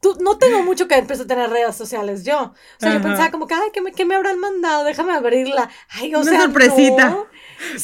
tú, 0.00 0.16
no 0.20 0.38
tengo 0.38 0.62
mucho 0.62 0.86
que 0.86 0.94
empecé 0.96 1.22
a 1.22 1.26
tener 1.26 1.50
redes 1.50 1.74
sociales 1.74 2.24
yo. 2.24 2.40
O 2.40 2.54
sea, 2.78 2.94
yo 2.94 3.02
pensaba 3.02 3.30
como 3.30 3.46
que, 3.46 3.54
ay, 3.54 3.70
¿qué 3.72 3.80
me, 3.80 3.92
me 4.04 4.14
habrán 4.14 4.38
mandado? 4.38 4.84
Déjame 4.84 5.12
abrirla. 5.12 5.70
Ay, 5.88 6.14
o 6.14 6.20
Una 6.20 6.42
sorpresita. 6.42 7.24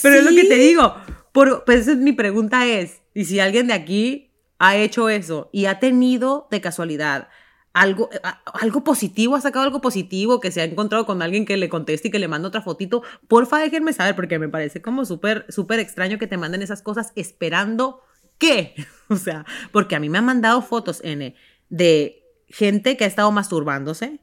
Pero 0.02 0.16
es 0.16 0.24
lo 0.24 0.30
que 0.30 0.44
te 0.44 0.56
digo. 0.56 0.94
Por, 1.32 1.64
pues 1.64 1.86
mi 1.86 2.12
pregunta 2.12 2.66
es, 2.66 3.02
y 3.14 3.24
si 3.24 3.40
alguien 3.40 3.66
de 3.68 3.74
aquí 3.74 4.32
ha 4.58 4.76
hecho 4.76 5.08
eso 5.08 5.50
y 5.52 5.66
ha 5.66 5.78
tenido 5.78 6.48
de 6.50 6.60
casualidad 6.60 7.28
algo, 7.72 8.10
eh, 8.12 8.20
algo 8.54 8.84
positivo, 8.84 9.36
ha 9.36 9.40
sacado 9.40 9.64
algo 9.64 9.80
positivo, 9.80 10.40
que 10.40 10.50
se 10.50 10.60
ha 10.60 10.64
encontrado 10.64 11.06
con 11.06 11.22
alguien 11.22 11.44
que 11.44 11.56
le 11.56 11.68
conteste 11.68 12.08
y 12.08 12.10
que 12.10 12.18
le 12.18 12.28
manda 12.28 12.48
otra 12.48 12.62
fotito, 12.62 13.02
porfa 13.28 13.58
déjenme 13.58 13.92
saber, 13.92 14.16
porque 14.16 14.38
me 14.38 14.48
parece 14.48 14.82
como 14.82 15.04
súper, 15.04 15.46
súper 15.48 15.78
extraño 15.80 16.18
que 16.18 16.26
te 16.26 16.36
manden 16.36 16.62
esas 16.62 16.82
cosas 16.82 17.12
esperando 17.14 18.02
que, 18.38 18.74
o 19.08 19.16
sea, 19.16 19.44
porque 19.72 19.96
a 19.96 20.00
mí 20.00 20.08
me 20.08 20.18
han 20.18 20.24
mandado 20.24 20.62
fotos, 20.62 21.00
N, 21.04 21.34
de 21.68 22.22
gente 22.48 22.96
que 22.96 23.04
ha 23.04 23.08
estado 23.08 23.30
masturbándose, 23.30 24.20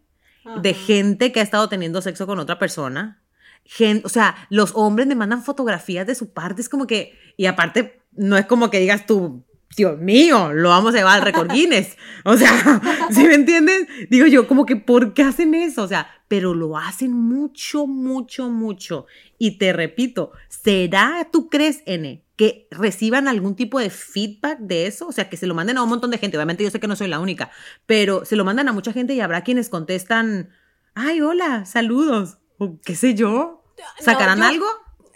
de 0.62 0.74
gente 0.76 1.32
que 1.32 1.40
ha 1.40 1.44
estado 1.44 1.70
teniendo 1.70 2.04
sexo 2.04 2.28
con 2.28 2.38
otra 2.38 2.60
persona, 2.60 3.24
gente, 3.64 4.06
o 4.06 4.10
sea, 4.10 4.36
los 4.52 4.74
hombres 4.76 5.08
me 5.08 5.16
mandan 5.16 5.44
fotografías 5.44 6.06
de 6.06 6.14
su 6.14 6.34
parte, 6.34 6.62
es 6.62 6.70
como 6.70 6.86
que, 6.86 7.18
y 7.36 7.48
aparte, 7.48 8.00
no 8.12 8.38
es 8.38 8.46
como 8.46 8.70
que 8.70 8.80
digas 8.80 9.08
tú, 9.08 9.44
Dios 9.76 10.00
mío, 10.00 10.54
lo 10.54 10.70
vamos 10.70 10.94
a 10.94 10.98
llevar 10.98 11.18
al 11.18 11.26
récord 11.26 11.52
Guinness. 11.52 11.98
O 12.24 12.38
sea, 12.38 12.50
¿sí 13.12 13.24
me 13.24 13.36
entiendes? 13.36 13.88
Digo 14.10 14.26
yo, 14.28 14.48
como 14.48 14.66
que, 14.66 14.76
¿por 14.76 15.14
qué 15.14 15.24
hacen 15.24 15.54
eso? 15.54 15.84
O 15.84 15.88
sea, 15.88 16.08
pero 16.28 16.54
lo 16.54 16.78
hacen 16.78 17.12
mucho, 17.12 17.86
mucho, 17.86 18.50
mucho. 18.50 19.06
Y 19.38 19.58
te 19.58 19.74
repito, 19.74 20.32
¿será, 20.50 21.28
tú 21.32 21.50
crees, 21.50 21.84
N, 21.86 22.24
que 22.36 22.68
reciban 22.72 23.28
algún 23.28 23.56
tipo 23.56 23.80
de 23.80 23.90
feedback 23.90 24.60
de 24.60 24.88
eso? 24.88 25.08
O 25.08 25.12
sea, 25.12 25.30
que 25.30 25.38
se 25.38 25.48
lo 25.48 25.54
manden 25.54 25.78
a 25.78 25.84
un 25.84 25.90
montón 25.90 26.12
de 26.12 26.18
gente. 26.18 26.38
Obviamente 26.38 26.64
yo 26.64 26.72
sé 26.72 26.80
que 26.80 26.88
no 26.88 26.96
soy 26.96 27.08
la 27.08 27.20
única, 27.20 27.52
pero 27.86 28.26
se 28.26 28.36
lo 28.36 28.46
mandan 28.46 28.70
a 28.70 28.74
mucha 28.74 28.94
gente 28.94 29.14
y 29.14 29.22
habrá 29.22 29.44
quienes 29.44 29.70
contestan, 29.70 30.50
ay, 30.94 31.22
hola, 31.22 31.66
saludos, 31.66 32.38
o 32.58 32.80
qué 32.84 32.96
sé 32.96 33.14
yo. 33.14 33.64
¿Sacarán 34.00 34.42
algo? 34.42 34.66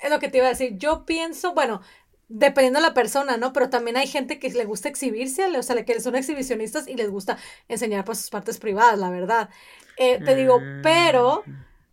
Es 0.01 0.09
lo 0.09 0.19
que 0.19 0.29
te 0.29 0.37
iba 0.37 0.47
a 0.47 0.49
decir. 0.49 0.77
Yo 0.77 1.05
pienso, 1.05 1.53
bueno, 1.53 1.81
dependiendo 2.29 2.79
de 2.79 2.87
la 2.87 2.93
persona, 2.93 3.37
¿no? 3.37 3.51
Pero 3.53 3.69
también 3.69 3.97
hay 3.97 4.07
gente 4.07 4.39
que 4.39 4.49
le 4.49 4.65
gusta 4.65 4.87
exhibirse, 4.87 5.45
o 5.45 5.63
sea, 5.63 5.83
que 5.83 5.99
son 5.99 6.15
exhibicionistas 6.15 6.87
y 6.87 6.95
les 6.95 7.09
gusta 7.09 7.37
enseñar 7.67 8.05
pues 8.05 8.19
sus 8.19 8.29
partes 8.29 8.59
privadas, 8.59 8.97
la 8.99 9.09
verdad. 9.09 9.49
Eh, 9.97 10.19
te 10.23 10.35
digo, 10.35 10.61
pero 10.81 11.43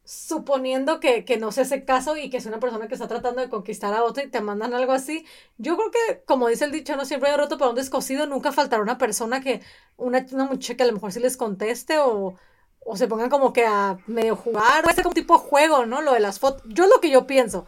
suponiendo 0.05 1.01
que, 1.01 1.25
que, 1.25 1.37
no 1.39 1.51
sea 1.51 1.65
ese 1.65 1.85
caso 1.85 2.17
y 2.17 2.31
que 2.31 2.37
es 2.37 2.47
una 2.47 2.61
persona 2.61 2.87
que 2.87 2.95
está 2.95 3.09
tratando 3.09 3.41
de 3.41 3.49
conquistar 3.49 3.93
a 3.93 4.05
otra 4.05 4.23
y 4.23 4.29
te 4.29 4.41
mandan 4.41 4.73
algo 4.75 4.93
así, 4.93 5.27
yo 5.59 5.77
creo 5.77 5.91
que, 5.91 6.23
como 6.25 6.47
dice 6.47 6.67
el 6.67 6.71
dicho, 6.71 6.97
no 6.97 7.05
siempre 7.05 7.31
hay 7.31 7.37
roto 7.37 7.59
para 7.59 7.71
un 7.71 7.77
descosido, 7.77 8.27
nunca 8.27 8.53
faltará 8.53 8.81
una 8.83 8.99
persona 8.99 9.41
que, 9.41 9.63
una, 9.97 10.25
una 10.31 10.45
muchacha 10.45 10.77
que 10.77 10.85
a 10.85 10.87
lo 10.87 10.93
mejor 10.93 11.11
sí 11.11 11.19
les 11.19 11.37
conteste 11.37 11.99
o, 11.99 12.37
o 12.85 12.97
se 12.97 13.09
pongan 13.09 13.31
como 13.31 13.53
que 13.53 13.67
a 13.67 13.99
medio 14.07 14.37
jugar, 14.37 14.85
o 14.85 14.95
como 14.95 15.09
un 15.09 15.15
tipo 15.15 15.39
de 15.39 15.45
juego, 15.45 15.87
¿no? 15.87 16.03
Lo 16.03 16.13
de 16.13 16.21
las 16.21 16.39
fotos, 16.39 16.63
yo 16.69 16.85
es 16.85 16.91
lo 16.91 17.01
que 17.01 17.11
yo 17.11 17.27
pienso. 17.27 17.67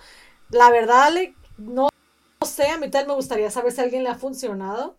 La 0.50 0.70
verdad, 0.70 1.12
no 1.56 1.87
sé, 2.48 2.68
a 2.68 2.78
mí 2.78 2.90
tal 2.90 3.06
me 3.06 3.14
gustaría 3.14 3.50
saber 3.50 3.70
si 3.70 3.80
a 3.80 3.84
alguien 3.84 4.02
le 4.02 4.08
ha 4.08 4.16
funcionado. 4.16 4.98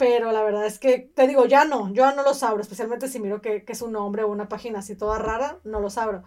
Pero 0.00 0.32
la 0.32 0.42
verdad 0.42 0.64
es 0.64 0.78
que, 0.78 1.12
te 1.14 1.26
digo, 1.26 1.44
ya 1.44 1.66
no, 1.66 1.88
yo 1.88 2.04
ya 2.04 2.14
no 2.14 2.22
los 2.22 2.42
abro, 2.42 2.62
especialmente 2.62 3.06
si 3.06 3.20
miro 3.20 3.42
que, 3.42 3.66
es 3.68 3.82
un 3.82 3.92
nombre 3.92 4.22
o 4.22 4.28
una 4.28 4.48
página 4.48 4.78
así 4.78 4.96
toda 4.96 5.18
rara, 5.18 5.58
no 5.62 5.78
los 5.78 5.98
abro. 5.98 6.22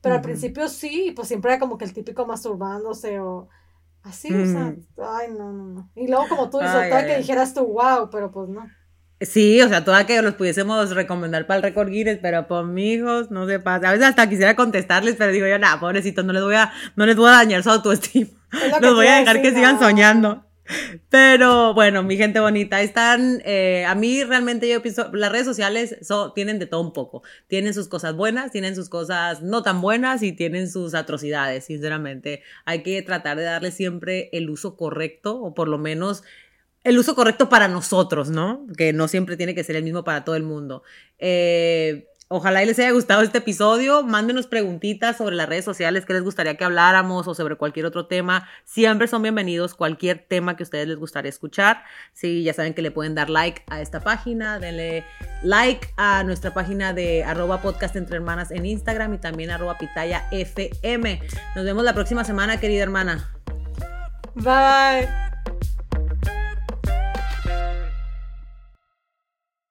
Pero 0.00 0.14
al 0.14 0.22
principio 0.22 0.66
sí, 0.68 1.12
pues 1.14 1.28
siempre 1.28 1.52
era 1.52 1.60
como 1.60 1.76
que 1.76 1.84
el 1.84 1.92
típico 1.92 2.24
masturbándose 2.24 3.20
o 3.20 3.50
así, 4.02 4.32
o 4.32 4.46
sea, 4.46 4.74
ay, 5.06 5.28
no, 5.36 5.52
no, 5.52 5.64
no. 5.66 5.90
Y 5.94 6.08
luego 6.08 6.26
como 6.26 6.48
tú 6.48 6.58
dices, 6.58 6.88
que 7.04 7.18
dijeras 7.18 7.52
tú, 7.52 7.66
wow, 7.66 8.08
pero 8.10 8.30
pues 8.30 8.48
no. 8.48 8.66
Sí, 9.20 9.60
o 9.62 9.68
sea, 9.68 9.84
toda 9.84 10.06
que 10.06 10.22
los 10.22 10.34
pudiésemos 10.34 10.90
recomendar 10.90 11.46
para 11.46 11.56
el 11.56 11.62
récord 11.64 11.88
Guinness, 11.88 12.18
pero 12.22 12.46
por 12.46 12.66
mi 12.66 12.92
hijos 12.92 13.32
no 13.32 13.48
se 13.48 13.58
pasa. 13.58 13.88
A 13.88 13.92
veces 13.92 14.06
hasta 14.06 14.28
quisiera 14.28 14.54
contestarles, 14.54 15.16
pero 15.16 15.32
digo 15.32 15.46
yo, 15.48 15.58
nada, 15.58 15.80
pobrecitos, 15.80 16.24
no 16.24 16.32
les 16.32 16.42
voy 16.42 16.54
a, 16.54 16.72
no 16.94 17.04
les 17.04 17.16
voy 17.16 17.28
a 17.28 17.32
dañar 17.32 17.64
su 17.64 17.70
autoestima. 17.70 18.30
Los 18.80 18.94
voy 18.94 19.08
a 19.08 19.16
dejar 19.16 19.42
que 19.42 19.50
sigan 19.50 19.78
soñando. 19.80 20.44
Pero 21.08 21.72
bueno, 21.74 22.02
mi 22.02 22.16
gente 22.16 22.40
bonita, 22.40 22.82
están, 22.82 23.40
eh, 23.44 23.84
a 23.86 23.94
mí 23.94 24.22
realmente 24.22 24.68
yo 24.68 24.82
pienso, 24.82 25.10
las 25.14 25.32
redes 25.32 25.46
sociales 25.46 25.96
tienen 26.34 26.58
de 26.58 26.66
todo 26.66 26.82
un 26.82 26.92
poco. 26.92 27.22
Tienen 27.46 27.72
sus 27.74 27.88
cosas 27.88 28.14
buenas, 28.14 28.52
tienen 28.52 28.76
sus 28.76 28.88
cosas 28.88 29.42
no 29.42 29.62
tan 29.62 29.80
buenas 29.80 30.22
y 30.22 30.32
tienen 30.32 30.70
sus 30.70 30.94
atrocidades, 30.94 31.64
sinceramente. 31.64 32.42
Hay 32.66 32.82
que 32.82 33.00
tratar 33.02 33.38
de 33.38 33.44
darle 33.44 33.70
siempre 33.70 34.28
el 34.32 34.50
uso 34.50 34.76
correcto 34.76 35.40
o 35.40 35.54
por 35.54 35.68
lo 35.68 35.78
menos 35.78 36.22
el 36.84 36.98
uso 36.98 37.14
correcto 37.14 37.48
para 37.48 37.68
nosotros, 37.68 38.30
¿no? 38.30 38.66
Que 38.76 38.92
no 38.92 39.08
siempre 39.08 39.36
tiene 39.36 39.54
que 39.54 39.64
ser 39.64 39.76
el 39.76 39.82
mismo 39.82 40.04
para 40.04 40.24
todo 40.24 40.36
el 40.36 40.42
mundo. 40.42 40.82
Eh, 41.18 42.08
ojalá 42.28 42.64
les 42.64 42.78
haya 42.78 42.92
gustado 42.92 43.22
este 43.22 43.38
episodio. 43.38 44.04
Mándenos 44.04 44.46
preguntitas 44.46 45.16
sobre 45.16 45.34
las 45.34 45.48
redes 45.48 45.64
sociales 45.64 46.06
que 46.06 46.12
les 46.12 46.22
gustaría 46.22 46.56
que 46.56 46.64
habláramos 46.64 47.26
o 47.26 47.34
sobre 47.34 47.56
cualquier 47.56 47.86
otro 47.86 48.06
tema. 48.06 48.48
Siempre 48.64 49.08
son 49.08 49.22
bienvenidos 49.22 49.74
cualquier 49.74 50.24
tema 50.28 50.56
que 50.56 50.62
a 50.62 50.66
ustedes 50.66 50.86
les 50.86 50.98
gustaría 50.98 51.30
escuchar. 51.30 51.82
Sí, 52.12 52.44
ya 52.44 52.54
saben 52.54 52.74
que 52.74 52.82
le 52.82 52.90
pueden 52.90 53.14
dar 53.14 53.28
like 53.28 53.62
a 53.66 53.80
esta 53.80 54.00
página, 54.00 54.58
denle 54.58 55.04
like 55.42 55.88
a 55.96 56.22
nuestra 56.22 56.54
página 56.54 56.92
de 56.92 57.24
arroba 57.24 57.60
podcast 57.60 57.96
entre 57.96 58.16
hermanas 58.16 58.50
en 58.50 58.64
Instagram 58.66 59.14
y 59.14 59.18
también 59.18 59.50
arroba 59.50 59.78
pitaya 59.78 60.28
FM. 60.30 61.20
Nos 61.56 61.64
vemos 61.64 61.84
la 61.84 61.94
próxima 61.94 62.24
semana, 62.24 62.60
querida 62.60 62.84
hermana. 62.84 63.30
Bye. 64.36 65.28